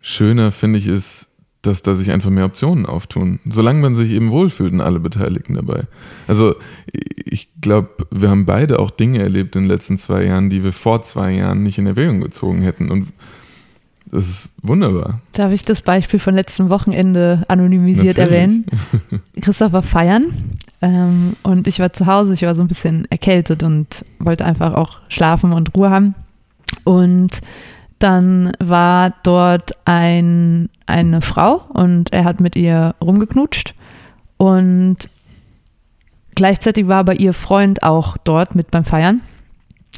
schöner 0.00 0.50
finde 0.50 0.79
ich 0.79 0.87
es, 0.87 1.29
dass 1.62 1.83
da 1.83 1.95
sich 1.95 2.11
einfach 2.11 2.31
mehr 2.31 2.45
Optionen 2.45 2.87
auftun. 2.87 3.38
Solange 3.49 3.81
man 3.81 3.95
sich 3.95 4.11
eben 4.11 4.33
wohlfühlt 4.33 4.73
und 4.73 4.81
alle 4.81 4.99
Beteiligten 4.99 5.55
dabei. 5.55 5.85
Also 6.26 6.57
ich 6.93 7.49
glaube, 7.61 8.07
wir 8.11 8.31
haben 8.31 8.47
beide 8.47 8.81
auch 8.81 8.91
Dinge 8.91 9.21
erlebt 9.21 9.55
in 9.55 9.62
den 9.62 9.69
letzten 9.71 9.97
zwei 9.97 10.25
Jahren, 10.25 10.50
die 10.50 10.64
wir 10.64 10.73
vor 10.73 11.05
zwei 11.05 11.33
Jahren 11.33 11.62
nicht 11.62 11.79
in 11.79 11.87
Erwägung 11.87 12.21
gezogen 12.21 12.62
hätten. 12.62 12.91
Und 12.91 13.12
das 14.12 14.28
ist 14.28 14.50
wunderbar. 14.62 15.21
Darf 15.33 15.52
ich 15.52 15.64
das 15.64 15.81
Beispiel 15.81 16.21
von 16.21 16.35
letztem 16.35 16.69
Wochenende 16.69 17.45
anonymisiert 17.49 18.19
Natürlich. 18.19 18.31
erwähnen? 18.31 18.66
Christoph 19.40 19.73
war 19.73 19.83
feiern 19.83 20.59
ähm, 20.83 21.35
und 21.42 21.66
ich 21.66 21.78
war 21.78 21.95
zu 21.95 22.04
Hause. 22.07 22.35
Ich 22.35 22.42
war 22.42 22.54
so 22.54 22.61
ein 22.61 22.69
bisschen 22.69 23.11
erkältet 23.11 23.62
und 23.62 24.04
wollte 24.19 24.45
einfach 24.45 24.75
auch 24.75 24.99
schlafen 25.09 25.54
und 25.54 25.75
Ruhe 25.75 25.88
haben. 25.88 26.14
Und 26.85 27.40
dann 28.00 28.52
war 28.59 29.14
dort 29.23 29.73
ein, 29.87 30.69
eine 30.85 31.23
Frau 31.23 31.64
und 31.73 32.12
er 32.12 32.25
hat 32.25 32.38
mit 32.38 32.54
ihr 32.54 32.95
rumgeknutscht. 33.00 33.75
Und 34.37 34.99
gleichzeitig 36.35 36.87
war 36.87 36.97
aber 36.97 37.19
ihr 37.19 37.33
Freund 37.33 37.83
auch 37.83 38.19
dort 38.19 38.54
mit 38.54 38.71
beim 38.71 38.85
Feiern. 38.85 39.23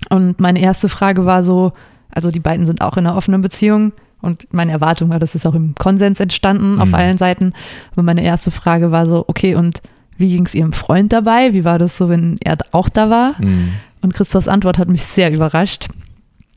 Und 0.09 0.38
meine 0.38 0.61
erste 0.61 0.88
Frage 0.88 1.26
war 1.26 1.42
so, 1.42 1.73
also 2.11 2.30
die 2.30 2.40
beiden 2.40 2.64
sind 2.64 2.80
auch 2.80 2.97
in 2.97 3.09
einer 3.09 3.16
offenen 3.16 3.42
Beziehung 3.42 3.92
und 4.25 4.52
meine 4.52 4.73
Erwartung 4.73 5.11
war, 5.11 5.19
das 5.21 5.35
ist 5.35 5.47
auch 5.47 5.54
im 5.54 5.75
Konsens 5.76 6.19
entstanden 6.21 6.81
auf 6.81 6.88
Mhm. 6.88 6.95
allen 6.95 7.19
Seiten. 7.19 7.52
Aber 7.93 8.02
meine 8.02 8.25
erste 8.25 8.50
Frage 8.50 8.90
war 8.90 9.07
so, 9.07 9.25
okay, 9.28 9.54
und 9.54 9.81
wie 10.16 10.28
ging 10.28 10.47
es 10.47 10.54
ihrem 10.54 10.73
Freund 10.73 11.12
dabei? 11.12 11.52
Wie 11.52 11.64
war 11.64 11.78
das 11.78 11.97
so, 11.97 12.09
wenn 12.09 12.38
er 12.43 12.57
auch 12.73 12.88
da 12.88 13.11
war? 13.11 13.35
Mhm. 13.40 13.71
Und 14.02 14.14
Christophs 14.14 14.49
Antwort 14.49 14.78
hat 14.78 14.88
mich 14.88 15.04
sehr 15.04 15.33
überrascht. 15.35 15.88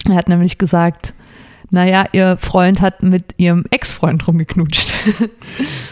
Er 0.07 0.15
hat 0.15 0.29
nämlich 0.29 0.57
gesagt, 0.57 1.13
naja, 1.69 2.05
ihr 2.13 2.37
Freund 2.39 2.79
hat 2.81 3.03
mit 3.03 3.33
ihrem 3.37 3.65
Ex-Freund 3.71 4.25
rumgeknutscht. 4.27 4.93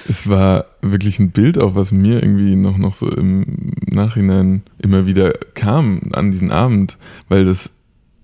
Es 0.07 0.27
war 0.29 0.65
wirklich 0.81 1.19
ein 1.19 1.31
Bild 1.31 1.57
auch, 1.57 1.75
was 1.75 1.91
mir 1.91 2.21
irgendwie 2.21 2.55
noch, 2.55 2.77
noch 2.77 2.93
so 2.93 3.09
im 3.09 3.71
Nachhinein 3.91 4.61
immer 4.77 5.05
wieder 5.05 5.33
kam 5.55 6.11
an 6.13 6.31
diesen 6.31 6.51
Abend, 6.51 6.97
weil 7.27 7.43
das 7.45 7.71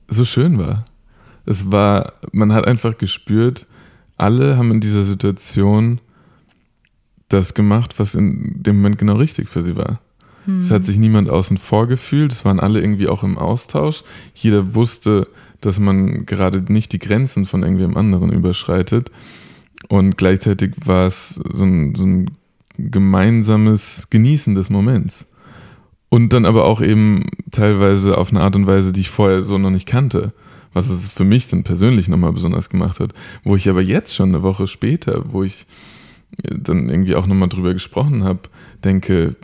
so 0.08 0.24
schön 0.26 0.58
war. 0.60 0.86
Es 1.46 1.72
war, 1.72 2.14
man 2.32 2.54
hat 2.54 2.68
einfach 2.68 2.98
gespürt, 2.98 3.68
alle 4.18 4.58
haben 4.58 4.72
in 4.72 4.82
dieser 4.82 5.04
Situation 5.04 6.00
das 7.30 7.54
gemacht, 7.54 7.98
was 7.98 8.14
in 8.16 8.62
dem 8.62 8.78
Moment 8.78 8.98
genau 8.98 9.16
richtig 9.16 9.50
für 9.50 9.64
sie 9.64 9.76
war. 9.76 10.00
Es 10.60 10.72
hat 10.72 10.86
sich 10.86 10.98
niemand 10.98 11.30
außen 11.30 11.58
vor 11.58 11.88
gefühlt, 11.88 12.32
es 12.32 12.44
waren 12.46 12.60
alle 12.60 12.82
irgendwie 12.82 13.08
auch 13.08 13.24
im 13.24 13.38
Austausch. 13.38 14.04
Jeder 14.34 14.74
wusste, 14.74 15.28
dass 15.62 15.80
man 15.80 16.26
gerade 16.26 16.64
nicht 16.72 16.92
die 16.94 17.00
Grenzen 17.00 17.46
von 17.46 17.64
irgendwem 17.64 17.96
anderen 17.96 18.32
überschreitet. 18.32 19.12
Und 19.88 20.18
gleichzeitig 20.18 20.74
war 20.84 21.06
es 21.06 21.36
so 21.36 21.64
ein, 21.64 21.96
so 21.96 22.06
ein 22.06 22.32
gemeinsames 22.78 24.08
Genießen 24.10 24.56
des 24.56 24.70
Moments. 24.70 25.28
Und 26.10 26.34
dann 26.34 26.46
aber 26.46 26.66
auch 26.66 26.82
eben 26.82 27.28
teilweise 27.52 28.18
auf 28.18 28.32
eine 28.32 28.42
Art 28.42 28.56
und 28.56 28.68
Weise, 28.68 28.92
die 28.92 29.02
ich 29.02 29.10
vorher 29.10 29.44
so 29.44 29.58
noch 29.58 29.70
nicht 29.70 29.86
kannte. 29.86 30.34
Was 30.74 30.90
es 30.90 31.08
für 31.10 31.24
mich 31.26 31.48
dann 31.48 31.64
persönlich 31.64 32.08
nochmal 32.08 32.32
besonders 32.32 32.70
gemacht 32.70 33.00
hat. 33.00 33.14
Wo 33.44 33.56
ich 33.56 33.70
aber 33.70 33.82
jetzt 33.82 34.16
schon 34.16 34.30
eine 34.30 34.42
Woche 34.44 34.68
später, 34.68 35.24
wo 35.34 35.44
ich 35.44 35.66
dann 36.50 36.90
irgendwie 36.90 37.16
auch 37.16 37.28
nochmal 37.28 37.50
drüber 37.50 37.74
gesprochen 37.74 38.24
habe, 38.24 38.40
denke, 38.84 39.36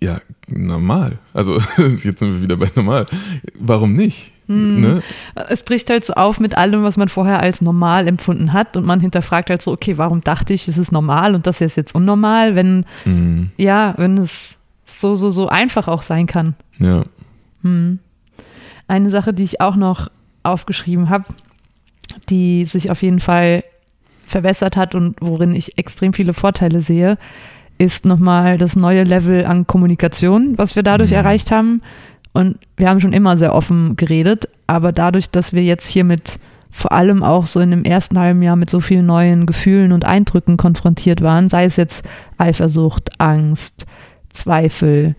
ja, 0.00 0.20
normal. 0.46 1.18
Also 1.34 1.60
jetzt 1.78 2.20
sind 2.20 2.32
wir 2.34 2.42
wieder 2.42 2.56
bei 2.56 2.70
normal. 2.74 3.06
Warum 3.58 3.94
nicht? 3.94 4.32
Hm. 4.46 4.80
Ne? 4.80 5.02
Es 5.48 5.62
bricht 5.62 5.90
halt 5.90 6.06
so 6.06 6.14
auf 6.14 6.38
mit 6.40 6.56
allem, 6.56 6.82
was 6.82 6.96
man 6.96 7.08
vorher 7.08 7.40
als 7.40 7.60
normal 7.60 8.06
empfunden 8.06 8.52
hat 8.52 8.76
und 8.76 8.86
man 8.86 9.00
hinterfragt 9.00 9.50
halt 9.50 9.60
so, 9.60 9.72
okay, 9.72 9.98
warum 9.98 10.22
dachte 10.22 10.54
ich, 10.54 10.68
es 10.68 10.78
ist 10.78 10.92
normal 10.92 11.34
und 11.34 11.46
das 11.46 11.60
ist 11.60 11.76
jetzt 11.76 11.94
unnormal, 11.94 12.54
wenn, 12.54 12.86
Mhm. 13.04 13.50
ja, 13.56 13.94
wenn 13.98 14.18
es 14.18 14.54
so, 14.94 15.16
so, 15.16 15.30
so 15.30 15.48
einfach 15.48 15.86
auch 15.88 16.02
sein 16.02 16.26
kann. 16.26 16.54
Ja. 16.78 17.04
Hm. 17.62 17.98
Eine 18.86 19.10
Sache, 19.10 19.34
die 19.34 19.42
ich 19.42 19.60
auch 19.60 19.76
noch 19.76 20.08
aufgeschrieben 20.50 21.10
habe, 21.10 21.24
die 22.28 22.64
sich 22.66 22.90
auf 22.90 23.02
jeden 23.02 23.20
Fall 23.20 23.64
verbessert 24.26 24.76
hat 24.76 24.94
und 24.94 25.16
worin 25.20 25.54
ich 25.54 25.78
extrem 25.78 26.12
viele 26.12 26.34
Vorteile 26.34 26.80
sehe, 26.80 27.16
ist 27.78 28.04
nochmal 28.04 28.58
das 28.58 28.76
neue 28.76 29.04
Level 29.04 29.44
an 29.46 29.66
Kommunikation, 29.66 30.58
was 30.58 30.76
wir 30.76 30.82
dadurch 30.82 31.10
Mhm. 31.10 31.16
erreicht 31.16 31.50
haben. 31.50 31.82
Und 32.32 32.58
wir 32.76 32.88
haben 32.88 33.00
schon 33.00 33.12
immer 33.12 33.36
sehr 33.38 33.54
offen 33.54 33.96
geredet, 33.96 34.48
aber 34.66 34.92
dadurch, 34.92 35.30
dass 35.30 35.52
wir 35.52 35.62
jetzt 35.62 35.86
hier 35.86 36.04
mit 36.04 36.38
vor 36.70 36.92
allem 36.92 37.22
auch 37.22 37.46
so 37.46 37.60
in 37.60 37.70
dem 37.70 37.84
ersten 37.84 38.18
halben 38.18 38.42
Jahr 38.42 38.54
mit 38.54 38.68
so 38.70 38.80
vielen 38.80 39.06
neuen 39.06 39.46
Gefühlen 39.46 39.92
und 39.92 40.04
Eindrücken 40.04 40.56
konfrontiert 40.56 41.22
waren, 41.22 41.48
sei 41.48 41.64
es 41.64 41.76
jetzt 41.76 42.04
Eifersucht, 42.36 43.20
Angst, 43.20 43.86
Zweifel, 44.30 45.16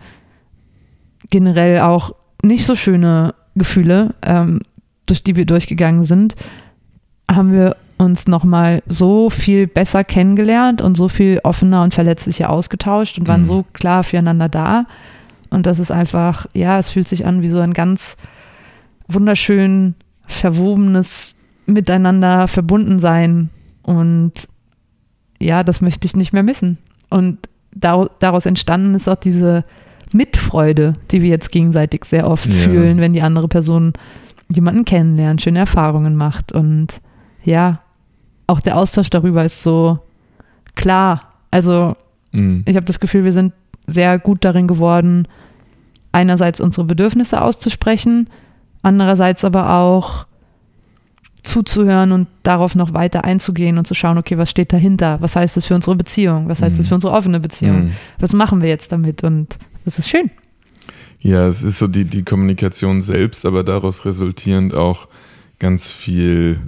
generell 1.30 1.82
auch 1.82 2.14
nicht 2.44 2.66
so 2.66 2.76
schöne 2.76 3.34
Gefühle, 3.56 4.16
ähm, 4.22 4.62
durch 5.10 5.24
die 5.24 5.36
wir 5.36 5.46
durchgegangen 5.46 6.06
sind, 6.06 6.36
haben 7.30 7.52
wir 7.52 7.76
uns 7.98 8.28
nochmal 8.28 8.82
so 8.88 9.30
viel 9.30 9.68
besser 9.68 10.04
kennengelernt 10.04 10.82
und 10.82 10.96
so 10.96 11.10
viel 11.10 11.40
offener 11.44 11.84
und 11.84 11.94
verletzlicher 11.94 12.50
ausgetauscht 12.50 13.18
und 13.20 13.28
waren 13.28 13.42
Mhm. 13.42 13.46
so 13.46 13.66
klar 13.74 14.04
füreinander 14.04 14.48
da. 14.50 14.86
Und 15.50 15.66
das 15.66 15.80
ist 15.80 15.92
einfach, 15.92 16.46
ja, 16.54 16.80
es 16.80 16.92
fühlt 16.92 17.08
sich 17.10 17.26
an 17.26 17.42
wie 17.42 17.50
so 17.50 17.60
ein 17.60 17.74
ganz 17.74 18.16
wunderschön 19.08 19.96
verwobenes 20.28 21.36
Miteinander 21.66 22.48
verbunden 22.48 23.00
sein. 23.00 23.50
Und 23.84 24.34
ja, 25.40 25.64
das 25.64 25.82
möchte 25.82 26.06
ich 26.06 26.16
nicht 26.16 26.34
mehr 26.34 26.44
missen. 26.44 26.78
Und 27.10 27.38
dar 27.76 28.10
daraus 28.20 28.46
entstanden 28.46 28.96
ist 28.96 29.08
auch 29.08 29.16
diese 29.16 29.64
Mitfreude, 30.14 30.94
die 31.12 31.22
wir 31.22 31.30
jetzt 31.30 31.52
gegenseitig 31.52 32.06
sehr 32.06 32.28
oft 32.30 32.46
Ja. 32.48 32.54
fühlen, 32.54 33.00
wenn 33.00 33.14
die 33.14 33.22
andere 33.22 33.48
Person 33.48 33.94
jemanden 34.52 34.86
kennenlernt, 34.86 35.42
schöne 35.42 35.60
Erfahrungen 35.60 36.16
macht. 36.16 36.52
Und 36.52 37.02
ja, 37.44 37.80
auch 38.48 38.62
der 38.62 38.78
Austausch 38.78 39.10
darüber 39.10 39.46
ist 39.46 39.62
so 39.64 40.00
klar. 40.76 41.34
Also 41.52 41.96
Mhm. 42.32 42.64
ich 42.68 42.76
habe 42.76 42.86
das 42.86 43.00
Gefühl, 43.00 43.24
wir 43.24 43.34
sind 43.34 43.54
sehr 43.88 44.20
gut 44.20 44.46
darin 44.46 44.68
geworden, 44.68 45.28
einerseits 46.12 46.60
unsere 46.60 46.86
Bedürfnisse 46.86 47.42
auszusprechen, 47.42 48.30
andererseits 48.84 49.44
aber 49.44 49.74
auch 49.74 50.26
zuzuhören 51.44 52.12
und 52.12 52.28
darauf 52.44 52.76
noch 52.76 52.94
weiter 52.94 53.24
einzugehen 53.24 53.78
und 53.78 53.88
zu 53.88 53.94
schauen, 53.96 54.18
okay, 54.18 54.38
was 54.38 54.50
steht 54.50 54.74
dahinter? 54.74 55.22
Was 55.22 55.36
heißt 55.36 55.56
das 55.58 55.66
für 55.66 55.74
unsere 55.76 55.96
Beziehung? 55.96 56.50
Was 56.50 56.62
heißt 56.62 56.78
das 56.78 56.86
Mhm. 56.86 56.90
für 56.90 56.96
unsere 56.96 57.14
offene 57.14 57.40
Beziehung? 57.40 57.86
Mhm. 57.86 57.92
Was 58.20 58.34
machen 58.34 58.62
wir 58.62 58.70
jetzt 58.70 58.92
damit? 58.92 59.24
Und 59.24 59.58
das 59.86 59.98
ist 59.98 60.10
schön. 60.10 60.30
Ja, 61.22 61.48
es 61.48 61.64
ist 61.64 61.80
so 61.80 61.88
die, 61.88 62.06
die 62.06 62.24
Kommunikation 62.24 63.02
selbst, 63.02 63.46
aber 63.46 63.64
daraus 63.64 64.06
resultierend 64.06 64.74
auch 64.74 65.08
ganz 65.60 65.88
viel 65.88 66.60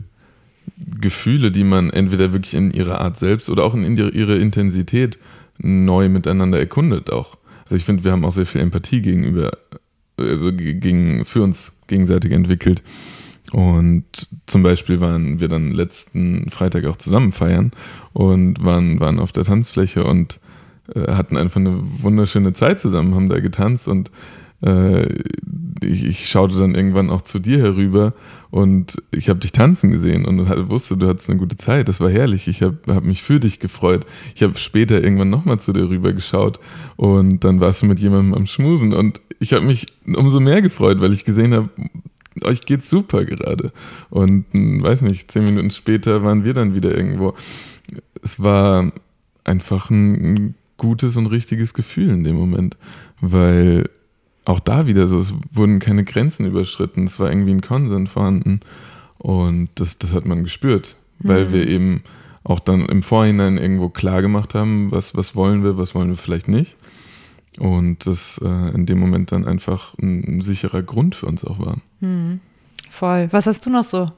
Gefühle, 1.00 1.52
die 1.52 1.64
man 1.64 1.90
entweder 1.90 2.34
wirklich 2.34 2.54
in 2.54 2.72
ihrer 2.72 3.00
Art 3.00 3.18
selbst 3.18 3.50
oder 3.50 3.64
auch 3.64 3.74
in 3.74 3.98
ihre 3.98 4.10
ihre 4.10 4.38
Intensität 4.38 5.18
neu 5.60 6.10
miteinander 6.10 6.60
erkundet 6.60 7.10
auch. 7.12 7.38
Also 7.64 7.76
ich 7.76 7.86
finde, 7.86 8.04
wir 8.04 8.12
haben 8.12 8.26
auch 8.26 8.32
sehr 8.34 8.46
viel 8.46 8.62
Empathie 8.62 9.02
gegenüber, 9.02 9.52
also 10.18 10.52
ge- 10.52 10.74
gegen, 10.74 11.24
für 11.24 11.44
uns 11.44 11.72
gegenseitig 11.88 12.32
entwickelt. 12.32 12.82
Und 13.54 14.06
zum 14.48 14.64
Beispiel 14.64 15.00
waren 15.00 15.40
wir 15.40 15.48
dann 15.48 15.72
letzten 15.72 16.50
Freitag 16.52 16.86
auch 16.86 16.98
zusammen 16.98 17.32
feiern 17.32 17.72
und 18.14 18.64
waren, 18.64 19.00
waren 19.00 19.20
auf 19.20 19.32
der 19.32 19.44
Tanzfläche 19.44 20.04
und 20.04 20.40
äh, 20.96 21.12
hatten 21.14 21.38
einfach 21.38 21.60
eine 21.60 21.82
wunderschöne 22.02 22.54
Zeit 22.54 22.82
zusammen, 22.82 23.14
haben 23.16 23.30
da 23.30 23.40
getanzt 23.40 23.88
und 23.88 24.12
äh, 24.62 25.24
ich, 25.82 26.06
ich 26.06 26.30
schaute 26.30 26.58
dann 26.58 26.76
irgendwann 26.76 27.10
auch 27.10 27.22
zu 27.24 27.40
dir 27.40 27.60
herüber 27.60 28.14
und 28.52 29.02
ich 29.12 29.30
habe 29.30 29.40
dich 29.40 29.52
tanzen 29.52 29.92
gesehen 29.92 30.26
und 30.26 30.40
wusste, 30.70 30.98
du 30.98 31.08
hattest 31.08 31.30
eine 31.30 31.40
gute 31.40 31.58
Zeit. 31.58 31.88
Das 31.88 32.00
war 32.00 32.10
herrlich. 32.10 32.48
Ich 32.48 32.62
habe 32.62 32.78
hab 32.88 33.04
mich 33.04 33.24
für 33.24 33.40
dich 33.40 33.60
gefreut. 33.60 34.06
Ich 34.36 34.44
habe 34.44 34.58
später 34.58 35.02
irgendwann 35.02 35.30
nochmal 35.30 35.60
zu 35.60 35.74
dir 35.74 35.90
rüber 35.90 36.14
geschaut 36.14 36.60
und 36.98 37.44
dann 37.44 37.60
warst 37.60 37.82
du 37.82 37.86
mit 37.86 38.00
jemandem 38.00 38.34
am 38.34 38.48
Schmusen 38.48 38.94
und 38.94 39.22
ich 39.40 39.54
habe 39.54 39.66
mich 39.66 39.88
umso 40.06 40.40
mehr 40.40 40.62
gefreut, 40.62 41.02
weil 41.02 41.14
ich 41.14 41.26
gesehen 41.26 41.54
habe, 41.54 41.70
euch 42.44 42.66
geht's 42.66 42.90
super 42.90 43.26
gerade. 43.26 43.72
Und 44.10 44.46
hm, 44.52 44.84
weiß 44.84 45.02
nicht, 45.02 45.32
zehn 45.32 45.46
Minuten 45.46 45.72
später 45.72 46.24
waren 46.24 46.44
wir 46.44 46.54
dann 46.54 46.76
wieder 46.76 46.96
irgendwo. 46.96 47.34
Es 48.22 48.40
war 48.40 48.92
einfach 49.44 49.90
ein, 49.90 50.36
ein 50.36 50.56
gutes 50.78 51.18
und 51.18 51.28
richtiges 51.28 51.74
Gefühl 51.74 52.10
in 52.10 52.24
dem 52.24 52.36
Moment, 52.36 52.78
weil 53.20 53.90
auch 54.46 54.60
da 54.60 54.88
wieder 54.88 55.08
so, 55.08 55.20
es 55.20 55.34
wurden 55.52 55.80
keine 55.80 56.04
Grenzen 56.04 56.46
überschritten, 56.46 57.06
es 57.06 57.20
war 57.20 57.30
irgendwie 57.30 57.52
ein 57.52 57.62
Konsens 57.62 58.10
vorhanden 58.10 58.62
und 59.18 59.70
das, 59.76 59.98
das 60.00 60.14
hat 60.14 60.26
man 60.26 60.44
gespürt, 60.44 60.96
weil 61.20 61.46
Mhm. 61.46 61.54
wir 61.54 61.68
eben 61.68 62.04
auch 62.44 62.60
dann 62.60 62.86
im 62.88 63.04
Vorhinein 63.04 63.58
irgendwo 63.58 63.90
klar 63.90 64.22
gemacht 64.22 64.56
haben, 64.56 64.92
was, 64.92 65.14
was 65.16 65.36
wollen 65.36 65.64
wir, 65.64 65.78
was 65.78 65.94
wollen 65.94 66.10
wir 66.10 66.18
vielleicht 66.18 66.48
nicht. 66.48 66.76
Und 67.60 68.08
das 68.08 68.40
äh, 68.44 68.74
in 68.74 68.86
dem 68.86 68.98
Moment 68.98 69.32
dann 69.32 69.46
einfach 69.46 69.94
ein, 70.00 70.24
ein 70.38 70.42
sicherer 70.42 70.82
Grund 70.82 71.14
für 71.16 71.28
uns 71.28 71.44
auch 71.46 71.60
war. 71.60 71.78
Hm. 72.00 72.40
Voll. 72.90 73.28
Was 73.32 73.46
hast 73.46 73.66
du 73.66 73.70
noch 73.70 73.84
so? 73.84 74.12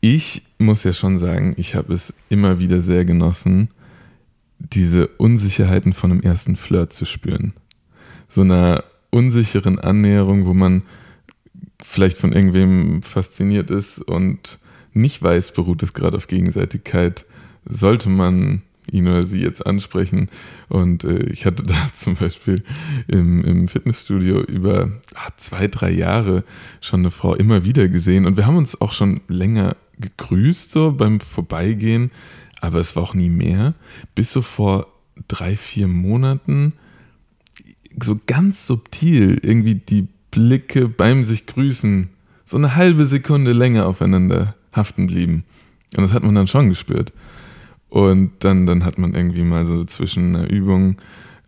Ich 0.00 0.42
muss 0.58 0.84
ja 0.84 0.92
schon 0.92 1.18
sagen, 1.18 1.54
ich 1.56 1.74
habe 1.74 1.94
es 1.94 2.12
immer 2.28 2.58
wieder 2.58 2.80
sehr 2.80 3.04
genossen, 3.04 3.70
diese 4.58 5.06
Unsicherheiten 5.06 5.92
von 5.92 6.10
einem 6.10 6.20
ersten 6.20 6.56
Flirt 6.56 6.92
zu 6.92 7.04
spüren. 7.04 7.54
So 8.28 8.42
einer 8.42 8.84
unsicheren 9.10 9.78
Annäherung, 9.78 10.46
wo 10.46 10.54
man 10.54 10.82
vielleicht 11.82 12.18
von 12.18 12.32
irgendwem 12.32 13.02
fasziniert 13.02 13.70
ist 13.70 13.98
und 13.98 14.58
nicht 14.92 15.22
weiß, 15.22 15.52
beruht 15.52 15.82
es 15.82 15.94
gerade 15.94 16.16
auf 16.16 16.26
Gegenseitigkeit. 16.26 17.24
Sollte 17.64 18.08
man 18.08 18.62
ihn 18.90 19.06
oder 19.06 19.22
sie 19.22 19.40
jetzt 19.40 19.66
ansprechen. 19.66 20.28
Und 20.68 21.04
äh, 21.04 21.24
ich 21.24 21.46
hatte 21.46 21.62
da 21.66 21.90
zum 21.94 22.16
Beispiel 22.16 22.62
im, 23.06 23.44
im 23.44 23.68
Fitnessstudio 23.68 24.40
über 24.40 24.90
ah, 25.14 25.30
zwei, 25.36 25.68
drei 25.68 25.90
Jahre 25.90 26.44
schon 26.80 27.00
eine 27.00 27.10
Frau 27.10 27.34
immer 27.34 27.64
wieder 27.64 27.88
gesehen. 27.88 28.26
Und 28.26 28.36
wir 28.36 28.46
haben 28.46 28.56
uns 28.56 28.80
auch 28.80 28.92
schon 28.92 29.20
länger 29.28 29.76
gegrüßt, 29.98 30.70
so 30.70 30.92
beim 30.92 31.20
Vorbeigehen, 31.20 32.10
aber 32.60 32.78
es 32.78 32.94
war 32.96 33.02
auch 33.02 33.14
nie 33.14 33.30
mehr. 33.30 33.74
Bis 34.14 34.32
so 34.32 34.42
vor 34.42 34.86
drei, 35.26 35.56
vier 35.56 35.88
Monaten 35.88 36.74
so 38.02 38.18
ganz 38.26 38.66
subtil 38.66 39.38
irgendwie 39.42 39.76
die 39.76 40.08
Blicke 40.30 40.88
beim 40.88 41.24
sich 41.24 41.46
grüßen 41.46 42.08
so 42.44 42.56
eine 42.56 42.76
halbe 42.76 43.06
Sekunde 43.06 43.52
länger 43.52 43.86
aufeinander 43.86 44.54
haften 44.72 45.06
blieben. 45.06 45.44
Und 45.96 46.02
das 46.02 46.12
hat 46.12 46.22
man 46.22 46.34
dann 46.34 46.46
schon 46.46 46.68
gespürt. 46.68 47.12
Und 47.88 48.32
dann, 48.40 48.66
dann 48.66 48.84
hat 48.84 48.98
man 48.98 49.14
irgendwie 49.14 49.42
mal 49.42 49.64
so 49.64 49.84
zwischen 49.84 50.36
einer 50.36 50.50
Übung 50.50 50.96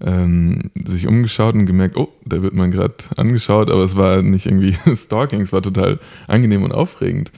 ähm, 0.01 0.71
sich 0.85 1.07
umgeschaut 1.07 1.55
und 1.55 1.67
gemerkt, 1.67 1.97
oh, 1.97 2.09
da 2.25 2.43
wird 2.43 2.55
man 2.55 2.71
gerade 2.71 2.95
angeschaut, 3.17 3.71
aber 3.71 3.83
es 3.83 3.97
war 3.97 4.23
nicht 4.23 4.47
irgendwie 4.47 4.77
Stalking, 4.95 5.43
es 5.43 5.53
war 5.53 5.63
total 5.63 5.99
angenehm 6.27 6.63
und 6.63 6.73
aufregend. 6.73 7.33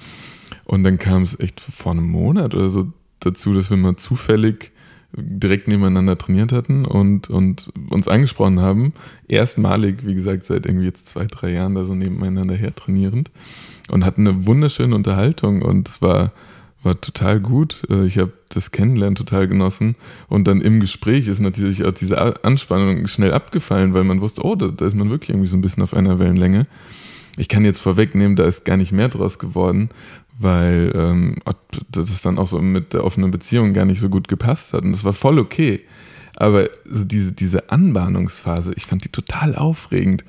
Und 0.65 0.85
dann 0.85 0.99
kam 0.99 1.23
es 1.23 1.39
echt 1.39 1.61
vor 1.61 1.93
einem 1.93 2.07
Monat 2.07 2.55
oder 2.55 2.71
so 2.71 2.93
dazu, 3.21 3.53
dass 3.53 3.71
wir 3.71 3.77
mal 3.77 3.97
zufällig 3.97 4.71
direkt 5.15 5.69
nebeneinander 5.69 6.17
trainiert 6.17 6.53
hatten 6.53 6.85
und, 6.85 7.29
und 7.29 7.71
uns 7.91 8.09
angesprochen 8.09 8.61
haben. 8.61 8.95
Erstmalig, 9.29 10.07
wie 10.07 10.15
gesagt, 10.15 10.47
seit 10.47 10.67
irgendwie 10.67 10.87
jetzt 10.87 11.09
zwei, 11.09 11.27
drei 11.27 11.53
Jahren 11.53 11.75
da 11.75 11.85
so 11.85 11.95
nebeneinander 11.95 12.55
her 12.55 12.75
trainierend 12.75 13.31
und 13.91 14.05
hatten 14.05 14.27
eine 14.27 14.47
wunderschöne 14.47 14.95
Unterhaltung 14.95 15.63
und 15.63 15.89
es 15.89 16.01
war, 16.01 16.33
war 16.83 17.01
total 17.01 17.41
gut. 17.41 17.83
Äh, 17.91 18.07
Ich 18.07 18.19
habe 18.19 18.33
das 18.49 18.71
Kennenlernen 18.71 19.15
total 19.15 19.49
genossen 19.49 19.97
und 20.29 20.49
dann 20.49 20.61
im 20.61 20.81
Gespräch 20.81 21.29
ist 21.29 21.41
natürlich 21.41 21.85
auch 21.85 21.93
diese 21.93 22.45
Anspannung 22.45 23.07
schnell 23.07 23.33
abgefallen, 23.35 23.95
weil 23.95 24.05
man 24.05 24.21
wusste, 24.21 24.45
oh, 24.45 24.55
da, 24.55 24.69
da 24.69 24.87
ist 24.87 24.97
man 24.97 25.11
wirklich 25.11 25.31
irgendwie 25.31 25.49
so 25.49 25.57
ein 25.57 25.63
bisschen 25.63 25.83
auf 25.83 25.95
einer 25.95 26.19
Wellenlänge. 26.19 26.67
Ich 27.37 27.49
kann 27.49 27.65
jetzt 27.65 27.81
vorwegnehmen, 27.81 28.37
da 28.37 28.45
ist 28.45 28.65
gar 28.65 28.77
nicht 28.77 28.93
mehr 28.93 29.09
draus 29.09 29.39
geworden, 29.39 29.91
weil 30.39 30.93
ähm, 30.95 31.37
das 31.91 32.21
dann 32.21 32.39
auch 32.39 32.49
so 32.49 32.59
mit 32.61 32.93
der 32.93 33.05
offenen 33.05 33.31
Beziehung 33.31 33.75
gar 33.75 33.85
nicht 33.85 34.01
so 34.01 34.09
gut 34.09 34.29
gepasst 34.29 34.73
hat. 34.73 34.85
Und 34.85 34.93
das 34.93 35.05
war 35.05 35.13
voll 35.13 35.39
okay. 35.39 35.81
Aber 36.37 36.69
so 36.85 37.05
diese, 37.05 37.33
diese 37.33 37.71
Anbahnungsphase, 37.71 38.73
ich 38.77 38.87
fand 38.87 39.05
die 39.05 39.11
total 39.11 39.55
aufregend 39.55 40.25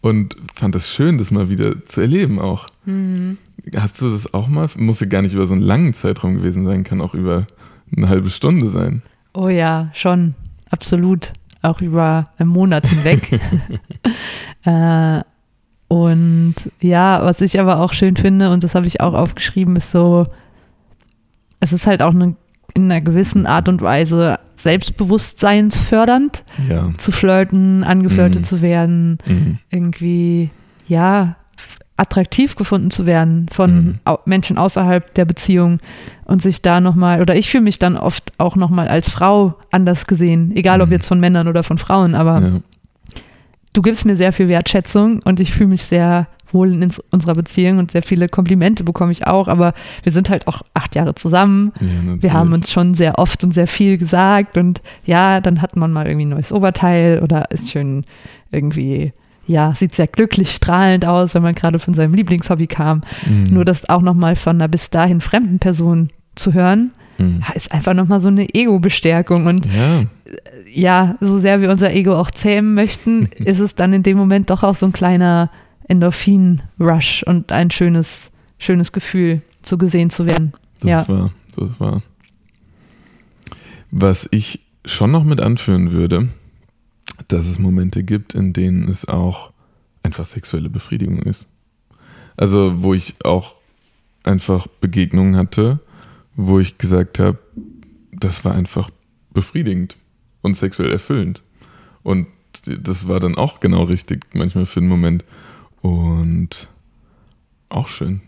und 0.00 0.36
fand 0.54 0.76
es 0.76 0.88
schön, 0.90 1.18
das 1.18 1.30
mal 1.30 1.48
wieder 1.48 1.86
zu 1.86 2.00
erleben 2.00 2.38
auch. 2.38 2.66
Mhm. 2.84 3.38
Hast 3.74 4.00
du 4.00 4.10
das 4.10 4.32
auch 4.32 4.48
mal? 4.48 4.68
Muss 4.76 5.00
ja 5.00 5.06
gar 5.06 5.22
nicht 5.22 5.34
über 5.34 5.46
so 5.46 5.54
einen 5.54 5.62
langen 5.62 5.94
Zeitraum 5.94 6.36
gewesen 6.36 6.66
sein, 6.66 6.84
kann 6.84 7.00
auch 7.00 7.14
über 7.14 7.46
eine 7.94 8.08
halbe 8.08 8.30
Stunde 8.30 8.68
sein. 8.68 9.02
Oh 9.34 9.48
ja, 9.48 9.90
schon. 9.94 10.34
Absolut. 10.70 11.32
Auch 11.62 11.80
über 11.80 12.30
einen 12.38 12.50
Monat 12.50 12.86
hinweg. 12.86 13.32
äh, 14.64 15.22
und 15.88 16.54
ja, 16.80 17.20
was 17.24 17.40
ich 17.40 17.60
aber 17.60 17.80
auch 17.80 17.92
schön 17.92 18.16
finde, 18.16 18.50
und 18.50 18.64
das 18.64 18.74
habe 18.74 18.86
ich 18.86 19.00
auch 19.00 19.14
aufgeschrieben, 19.14 19.76
ist 19.76 19.90
so, 19.90 20.26
es 21.60 21.72
ist 21.72 21.86
halt 21.86 22.02
auch 22.02 22.14
eine, 22.14 22.34
in 22.74 22.84
einer 22.90 23.00
gewissen 23.00 23.46
Art 23.46 23.68
und 23.68 23.80
Weise 23.82 24.38
selbstbewusstseinsfördernd, 24.56 26.44
Ja. 26.68 26.92
zu 26.98 27.12
flirten, 27.12 27.84
angeflirtet 27.84 28.42
Mhm. 28.42 28.44
zu 28.44 28.62
werden, 28.62 29.18
Mhm. 29.26 29.58
irgendwie, 29.70 30.50
ja, 30.88 31.36
attraktiv 31.98 32.56
gefunden 32.56 32.90
zu 32.90 33.06
werden 33.06 33.46
von 33.50 33.98
Mhm. 34.06 34.16
Menschen 34.26 34.58
außerhalb 34.58 35.14
der 35.14 35.24
Beziehung 35.24 35.78
und 36.26 36.42
sich 36.42 36.60
da 36.60 36.80
nochmal, 36.82 37.22
oder 37.22 37.34
ich 37.36 37.48
fühle 37.50 37.62
mich 37.64 37.78
dann 37.78 37.96
oft 37.96 38.32
auch 38.38 38.54
nochmal 38.54 38.88
als 38.88 39.08
Frau 39.08 39.54
anders 39.70 40.06
gesehen, 40.06 40.54
egal 40.54 40.82
ob 40.82 40.88
Mhm. 40.88 40.92
jetzt 40.92 41.06
von 41.06 41.20
Männern 41.20 41.48
oder 41.48 41.62
von 41.62 41.78
Frauen, 41.78 42.14
aber 42.14 42.40
Ja. 42.40 42.60
Du 43.76 43.82
gibst 43.82 44.06
mir 44.06 44.16
sehr 44.16 44.32
viel 44.32 44.48
Wertschätzung 44.48 45.20
und 45.24 45.38
ich 45.38 45.52
fühle 45.52 45.68
mich 45.68 45.84
sehr 45.84 46.28
wohl 46.52 46.72
in 46.72 46.92
unserer 47.10 47.34
Beziehung 47.34 47.78
und 47.78 47.90
sehr 47.90 48.02
viele 48.02 48.28
Komplimente 48.28 48.84
bekomme 48.84 49.12
ich 49.12 49.26
auch, 49.26 49.48
aber 49.48 49.74
wir 50.02 50.12
sind 50.12 50.30
halt 50.30 50.46
auch 50.46 50.62
acht 50.74 50.94
Jahre 50.94 51.14
zusammen. 51.14 51.72
Ja. 51.80 52.22
Wir 52.22 52.32
haben 52.32 52.52
uns 52.52 52.72
schon 52.72 52.94
sehr 52.94 53.18
oft 53.18 53.42
und 53.44 53.52
sehr 53.52 53.66
viel 53.66 53.98
gesagt 53.98 54.56
und 54.56 54.80
ja, 55.04 55.40
dann 55.40 55.60
hat 55.60 55.76
man 55.76 55.92
mal 55.92 56.06
irgendwie 56.06 56.26
ein 56.26 56.30
neues 56.30 56.52
Oberteil 56.52 57.20
oder 57.22 57.50
ist 57.50 57.68
schön 57.68 58.04
irgendwie, 58.50 59.12
ja, 59.46 59.74
sieht 59.74 59.94
sehr 59.94 60.06
glücklich, 60.06 60.52
strahlend 60.52 61.04
aus, 61.04 61.34
wenn 61.34 61.42
man 61.42 61.54
gerade 61.54 61.78
von 61.78 61.94
seinem 61.94 62.14
Lieblingshobby 62.14 62.68
kam. 62.68 63.02
Mhm. 63.26 63.48
Nur 63.50 63.64
das 63.64 63.88
auch 63.88 64.02
nochmal 64.02 64.36
von 64.36 64.56
einer 64.56 64.68
bis 64.68 64.88
dahin 64.88 65.20
fremden 65.20 65.58
Person 65.58 66.10
zu 66.36 66.54
hören, 66.54 66.92
Ja, 67.18 67.54
ist 67.54 67.72
einfach 67.72 67.94
nochmal 67.94 68.20
so 68.20 68.28
eine 68.28 68.52
Ego-Bestärkung 68.54 69.46
und 69.46 69.66
Ja, 69.66 70.04
ja, 70.72 71.16
so 71.20 71.38
sehr 71.38 71.60
wir 71.60 71.70
unser 71.70 71.92
Ego 71.92 72.14
auch 72.14 72.30
zähmen 72.30 72.74
möchten, 72.74 73.26
ist 73.36 73.60
es 73.60 73.74
dann 73.74 73.92
in 73.92 74.02
dem 74.02 74.16
Moment 74.18 74.50
doch 74.50 74.62
auch 74.62 74.76
so 74.76 74.86
ein 74.86 74.92
kleiner 74.92 75.50
Endorphin-Rush 75.88 77.22
und 77.24 77.52
ein 77.52 77.70
schönes, 77.70 78.30
schönes 78.58 78.92
Gefühl, 78.92 79.42
so 79.62 79.78
gesehen 79.78 80.10
zu 80.10 80.26
werden. 80.26 80.52
das 80.80 80.90
ja. 80.90 81.08
war, 81.08 81.32
das 81.56 81.80
war. 81.80 82.02
Was 83.90 84.28
ich 84.30 84.60
schon 84.84 85.12
noch 85.12 85.24
mit 85.24 85.40
anführen 85.40 85.92
würde, 85.92 86.28
dass 87.28 87.46
es 87.46 87.58
Momente 87.58 88.02
gibt, 88.02 88.34
in 88.34 88.52
denen 88.52 88.88
es 88.88 89.06
auch 89.06 89.52
einfach 90.02 90.24
sexuelle 90.24 90.68
Befriedigung 90.68 91.22
ist. 91.22 91.48
Also, 92.36 92.82
wo 92.82 92.94
ich 92.94 93.14
auch 93.24 93.60
einfach 94.22 94.66
Begegnungen 94.66 95.36
hatte, 95.36 95.80
wo 96.36 96.58
ich 96.58 96.78
gesagt 96.78 97.18
habe, 97.18 97.38
das 98.12 98.44
war 98.44 98.54
einfach 98.54 98.90
befriedigend 99.32 99.96
und 100.42 100.56
sexuell 100.56 100.92
erfüllend. 100.92 101.42
Und 102.02 102.28
das 102.64 103.08
war 103.08 103.20
dann 103.20 103.34
auch 103.34 103.60
genau 103.60 103.84
richtig, 103.84 104.26
manchmal 104.34 104.66
für 104.66 104.80
einen 104.80 104.88
Moment. 104.88 105.24
Und 105.82 106.68
auch 107.68 107.88
schön. 107.88 108.22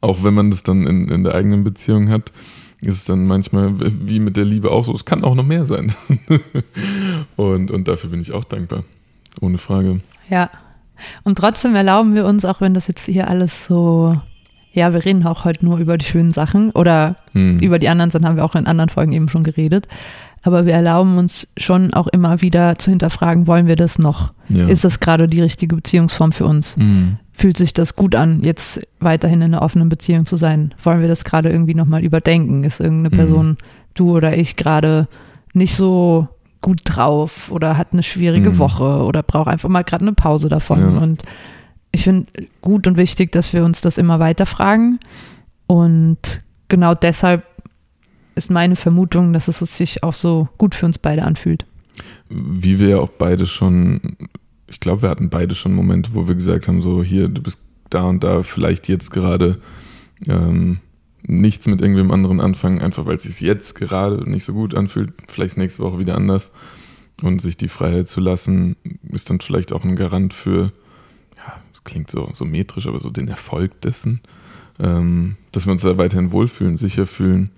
Auch 0.00 0.22
wenn 0.22 0.34
man 0.34 0.50
das 0.50 0.62
dann 0.62 0.86
in, 0.86 1.08
in 1.08 1.24
der 1.24 1.34
eigenen 1.34 1.64
Beziehung 1.64 2.08
hat, 2.08 2.32
ist 2.80 2.96
es 2.96 3.04
dann 3.04 3.26
manchmal 3.26 3.74
wie 4.06 4.20
mit 4.20 4.36
der 4.36 4.44
Liebe 4.44 4.70
auch 4.70 4.84
so. 4.84 4.94
Es 4.94 5.04
kann 5.04 5.24
auch 5.24 5.34
noch 5.34 5.46
mehr 5.46 5.66
sein. 5.66 5.94
und, 7.36 7.70
und 7.70 7.88
dafür 7.88 8.10
bin 8.10 8.20
ich 8.20 8.32
auch 8.32 8.44
dankbar. 8.44 8.84
Ohne 9.40 9.58
Frage. 9.58 10.00
Ja. 10.28 10.50
Und 11.24 11.36
trotzdem 11.36 11.74
erlauben 11.74 12.14
wir 12.14 12.24
uns, 12.24 12.44
auch 12.44 12.60
wenn 12.60 12.74
das 12.74 12.86
jetzt 12.86 13.04
hier 13.04 13.28
alles 13.28 13.66
so, 13.66 14.20
ja, 14.76 14.92
wir 14.92 15.04
reden 15.04 15.26
auch 15.26 15.44
heute 15.44 15.64
nur 15.64 15.78
über 15.78 15.96
die 15.98 16.04
schönen 16.04 16.32
Sachen 16.32 16.70
oder 16.70 17.16
Hm. 17.32 17.58
über 17.60 17.78
die 17.78 17.88
anderen 17.88 18.10
Sachen 18.10 18.26
haben 18.26 18.36
wir 18.36 18.44
auch 18.44 18.54
in 18.54 18.66
anderen 18.66 18.90
Folgen 18.90 19.12
eben 19.12 19.28
schon 19.28 19.42
geredet. 19.42 19.88
Aber 20.42 20.64
wir 20.64 20.74
erlauben 20.74 21.18
uns 21.18 21.48
schon 21.56 21.92
auch 21.92 22.06
immer 22.06 22.40
wieder 22.40 22.78
zu 22.78 22.90
hinterfragen, 22.90 23.46
wollen 23.48 23.66
wir 23.66 23.74
das 23.74 23.98
noch? 23.98 24.32
ja. 24.48 24.68
Ist 24.68 24.84
das 24.84 25.00
gerade 25.00 25.26
die 25.28 25.40
richtige 25.40 25.74
Beziehungsform 25.74 26.30
für 26.32 26.44
uns? 26.46 26.76
Hm. 26.76 27.16
Fühlt 27.32 27.56
sich 27.56 27.74
das 27.74 27.96
gut 27.96 28.14
an, 28.14 28.42
jetzt 28.42 28.80
weiterhin 29.00 29.40
in 29.42 29.52
einer 29.54 29.62
offenen 29.62 29.88
Beziehung 29.88 30.24
zu 30.24 30.36
sein? 30.36 30.72
Wollen 30.84 31.00
wir 31.00 31.08
das 31.08 31.24
gerade 31.24 31.50
irgendwie 31.50 31.74
nochmal 31.74 32.02
überdenken? 32.04 32.62
Ist 32.64 32.80
irgendeine 32.80 33.08
Mhm. 33.14 33.18
Person, 33.18 33.56
du 33.94 34.14
oder 34.16 34.36
ich, 34.38 34.56
gerade 34.56 35.08
nicht 35.52 35.74
so 35.74 36.28
gut 36.60 36.80
drauf 36.84 37.50
oder 37.50 37.76
hat 37.76 37.88
eine 37.92 38.02
schwierige 38.02 38.50
Mhm. 38.50 38.58
Woche 38.58 39.02
oder 39.04 39.22
braucht 39.22 39.48
einfach 39.48 39.68
mal 39.68 39.82
gerade 39.84 40.02
eine 40.04 40.12
Pause 40.12 40.48
davon? 40.48 40.80
Ja. 40.80 41.00
Und 41.00 41.22
ich 41.96 42.04
finde 42.04 42.26
gut 42.60 42.86
und 42.86 42.98
wichtig, 42.98 43.32
dass 43.32 43.54
wir 43.54 43.64
uns 43.64 43.80
das 43.80 43.96
immer 43.96 44.20
weiter 44.20 44.44
fragen. 44.44 45.00
Und 45.66 46.42
genau 46.68 46.94
deshalb 46.94 47.44
ist 48.34 48.50
meine 48.50 48.76
Vermutung, 48.76 49.32
dass 49.32 49.48
es 49.48 49.58
sich 49.58 50.02
auch 50.02 50.14
so 50.14 50.46
gut 50.58 50.74
für 50.74 50.84
uns 50.84 50.98
beide 50.98 51.22
anfühlt. 51.22 51.64
Wie 52.28 52.78
wir 52.78 52.88
ja 52.88 52.98
auch 52.98 53.08
beide 53.08 53.46
schon, 53.46 54.18
ich 54.68 54.78
glaube, 54.78 55.02
wir 55.02 55.08
hatten 55.08 55.30
beide 55.30 55.54
schon 55.54 55.72
Momente, 55.72 56.10
wo 56.12 56.28
wir 56.28 56.34
gesagt 56.34 56.68
haben, 56.68 56.82
so 56.82 57.02
hier, 57.02 57.28
du 57.28 57.42
bist 57.42 57.58
da 57.88 58.02
und 58.02 58.22
da, 58.22 58.42
vielleicht 58.42 58.88
jetzt 58.88 59.10
gerade 59.10 59.58
ähm, 60.26 60.80
nichts 61.22 61.66
mit 61.66 61.80
irgendwem 61.80 62.10
anderen 62.10 62.40
anfangen, 62.40 62.82
einfach 62.82 63.06
weil 63.06 63.16
es 63.16 63.22
sich 63.22 63.40
jetzt 63.40 63.74
gerade 63.74 64.28
nicht 64.30 64.44
so 64.44 64.52
gut 64.52 64.74
anfühlt, 64.74 65.14
vielleicht 65.28 65.56
nächste 65.56 65.82
Woche 65.82 65.98
wieder 65.98 66.14
anders. 66.14 66.52
Und 67.22 67.40
sich 67.40 67.56
die 67.56 67.68
Freiheit 67.68 68.08
zu 68.08 68.20
lassen, 68.20 68.76
ist 69.10 69.30
dann 69.30 69.40
vielleicht 69.40 69.72
auch 69.72 69.84
ein 69.84 69.96
Garant 69.96 70.34
für, 70.34 70.72
klingt 71.86 72.10
so, 72.10 72.28
so 72.34 72.44
metrisch, 72.44 72.86
aber 72.86 73.00
so 73.00 73.08
den 73.10 73.28
Erfolg 73.28 73.80
dessen, 73.80 74.20
ähm, 74.78 75.36
dass 75.52 75.64
wir 75.66 75.72
uns 75.72 75.80
da 75.82 75.96
weiterhin 75.96 76.32
wohlfühlen, 76.32 76.76
sicher 76.76 77.06
fühlen 77.06 77.50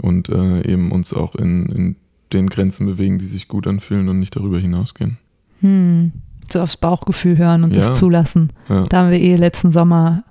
und 0.00 0.28
äh, 0.28 0.62
eben 0.70 0.92
uns 0.92 1.12
auch 1.12 1.34
in, 1.34 1.66
in 1.66 1.96
den 2.32 2.48
Grenzen 2.48 2.86
bewegen, 2.86 3.18
die 3.18 3.26
sich 3.26 3.48
gut 3.48 3.66
anfühlen 3.66 4.08
und 4.08 4.20
nicht 4.20 4.36
darüber 4.36 4.58
hinausgehen. 4.60 5.18
Hm. 5.60 6.12
So 6.52 6.60
aufs 6.60 6.76
Bauchgefühl 6.76 7.36
hören 7.38 7.64
und 7.64 7.74
Ja. 7.76 7.88
das 7.88 7.98
zulassen. 7.98 8.52
Ja. 8.68 8.84
Da 8.84 8.98
haben 9.02 9.10
wir 9.10 9.20
eh 9.20 9.34
letzten 9.36 9.72
Sommer, 9.72 10.22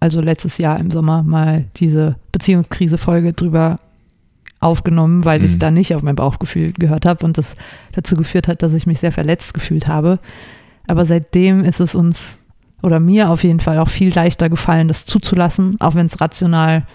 also 0.00 0.20
letztes 0.20 0.58
Jahr 0.58 0.80
im 0.80 0.90
Sommer, 0.90 1.22
mal 1.22 1.66
diese 1.76 2.16
Beziehungskrise-Folge 2.32 3.32
drüber 3.34 3.78
aufgenommen, 4.60 5.24
weil 5.24 5.44
ich 5.44 5.54
Mhm. 5.54 5.58
da 5.58 5.70
nicht 5.70 5.94
auf 5.94 6.02
mein 6.02 6.14
Bauchgefühl 6.16 6.72
gehört 6.72 7.06
habe 7.06 7.24
und 7.24 7.38
das 7.38 7.56
dazu 7.92 8.14
geführt 8.16 8.46
hat, 8.48 8.62
dass 8.62 8.72
ich 8.72 8.86
mich 8.86 9.00
sehr 9.00 9.10
verletzt 9.12 9.54
gefühlt 9.54 9.88
habe. 9.88 10.18
Aber 10.86 11.04
seitdem 11.04 11.64
ist 11.64 11.80
es 11.80 11.94
uns 11.94 12.38
oder 12.82 13.00
mir 13.00 13.30
auf 13.30 13.42
jeden 13.44 13.60
Fall 13.60 13.78
auch 13.78 13.88
viel 13.88 14.12
leichter 14.12 14.48
gefallen, 14.48 14.88
das 14.88 15.06
zuzulassen, 15.06 15.80
auch 15.80 15.94
wenn 15.94 16.06
es 16.06 16.20
rational 16.20 16.86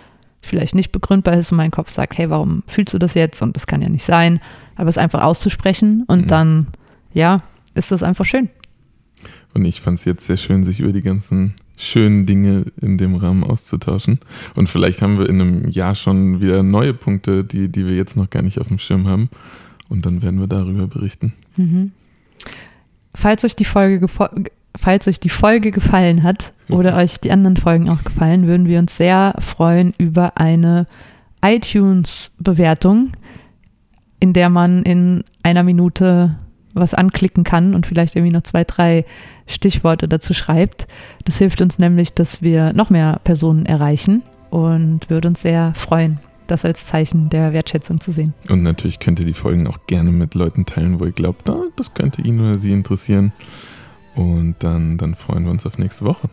vielleicht 0.41 0.76
nicht 0.76 0.91
begründbar 0.91 1.36
ist 1.36 1.52
und 1.52 1.58
mein 1.58 1.71
Kopf 1.71 1.91
sagt, 1.91 2.17
hey, 2.17 2.30
warum 2.30 2.63
fühlst 2.67 2.93
du 2.93 3.00
das 3.00 3.13
jetzt? 3.15 3.41
Und 3.41 3.56
das 3.56 3.67
kann 3.67 3.82
ja 3.82 3.89
nicht 3.89 4.06
sein. 4.06 4.39
Aber 4.76 4.89
es 4.89 4.97
einfach 4.97 5.23
auszusprechen 5.23 6.04
und 6.08 6.21
Mhm. 6.21 6.28
dann, 6.28 6.67
ja, 7.13 7.41
ist 7.73 7.91
das 7.91 8.04
einfach 8.04 8.26
schön. 8.26 8.50
Und 9.54 9.65
ich 9.65 9.82
fand 9.82 10.00
es 10.00 10.06
jetzt 10.06 10.28
sehr 10.28 10.38
schön, 10.38 10.63
sich 10.63 10.80
über 10.80 10.93
die 10.93 11.02
ganzen 11.02 11.56
schönen 11.78 12.26
Dinge 12.26 12.65
in 12.82 12.97
dem 12.97 13.15
Rahmen 13.15 13.43
auszutauschen. 13.43 14.19
Und 14.56 14.69
vielleicht 14.69 15.02
haben 15.02 15.17
wir 15.17 15.28
in 15.28 15.41
einem 15.41 15.69
Jahr 15.69 15.95
schon 15.95 16.41
wieder 16.41 16.63
neue 16.63 16.93
Punkte, 16.93 17.43
die, 17.43 17.69
die 17.69 17.86
wir 17.86 17.95
jetzt 17.95 18.15
noch 18.15 18.30
gar 18.30 18.41
nicht 18.41 18.60
auf 18.60 18.67
dem 18.67 18.80
Schirm 18.80 19.08
haben. 19.08 19.30
Und 19.89 20.06
dann 20.06 20.21
werden 20.21 20.39
wir 20.39 20.47
darüber 20.47 20.88
berichten. 20.88 21.34
Mhm. 21.56 21.91
Falls 23.15 23.43
euch 23.43 23.56
die 23.56 23.65
Folge 23.65 24.00
falls 24.88 25.06
euch 25.10 25.19
die 25.19 25.28
Folge 25.28 25.71
gefallen 25.71 26.23
hat 26.23 26.54
oder 26.69 26.95
euch 26.95 27.19
die 27.19 27.30
anderen 27.30 27.58
Folgen 27.58 27.89
auch 27.89 28.06
gefallen, 28.06 28.47
würden 28.47 28.69
wir 28.69 28.80
uns 28.80 28.95
sehr 28.95 29.36
freuen 29.41 29.93
über 29.97 30.38
eine 30.38 30.88
iTunes-Bewertung, 31.43 33.12
in 34.21 34.32
der 34.32 34.47
man 34.47 34.84
in 34.84 35.26
einer 35.43 35.63
Minute 35.63 36.38
was 36.73 36.93
anklicken 36.93 37.43
kann 37.43 37.76
und 37.76 37.86
vielleicht 37.86 38.15
irgendwie 38.15 38.32
noch 38.32 38.43
zwei, 38.43 38.63
drei 38.63 39.04
Stichworte 39.45 40.08
dazu 40.08 40.34
schreibt. 40.34 40.88
Das 41.26 41.38
hilft 41.38 41.60
uns 41.62 41.78
nämlich, 41.80 42.13
dass 42.13 42.41
wir 42.41 42.71
noch 42.71 42.89
mehr 42.89 43.19
Personen 43.26 43.65
erreichen 43.65 44.23
und 44.52 45.10
würde 45.10 45.28
uns 45.28 45.41
sehr 45.41 45.73
freuen, 45.76 46.19
das 46.47 46.63
als 46.63 46.86
Zeichen 46.86 47.30
der 47.30 47.52
Wertschätzung 47.52 48.00
zu 48.00 48.13
sehen. 48.13 48.34
Und 48.47 48.63
natürlich 48.63 49.00
könnt 49.00 49.19
ihr 49.19 49.26
die 49.26 49.34
Folgen 49.34 49.67
auch 49.67 49.80
gerne 49.88 50.12
mit 50.12 50.34
Leuten 50.34 50.65
teilen, 50.65 51.02
wo 51.02 51.04
ihr 51.04 51.12
glaubt, 51.12 51.50
ah, 51.50 51.63
das 51.76 51.93
könnte 51.93 52.21
ihn 52.21 52.39
oder 52.39 52.58
sie 52.58 52.71
interessieren. 52.71 53.34
Und 54.17 54.56
dann, 54.60 54.97
dann 54.97 55.15
freuen 55.15 55.45
wir 55.45 55.51
uns 55.51 55.65
auf 55.65 55.77
nächste 55.77 56.03
Woche. 56.03 56.27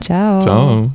Ciao. 0.00 0.40
Ciao. 0.40 0.90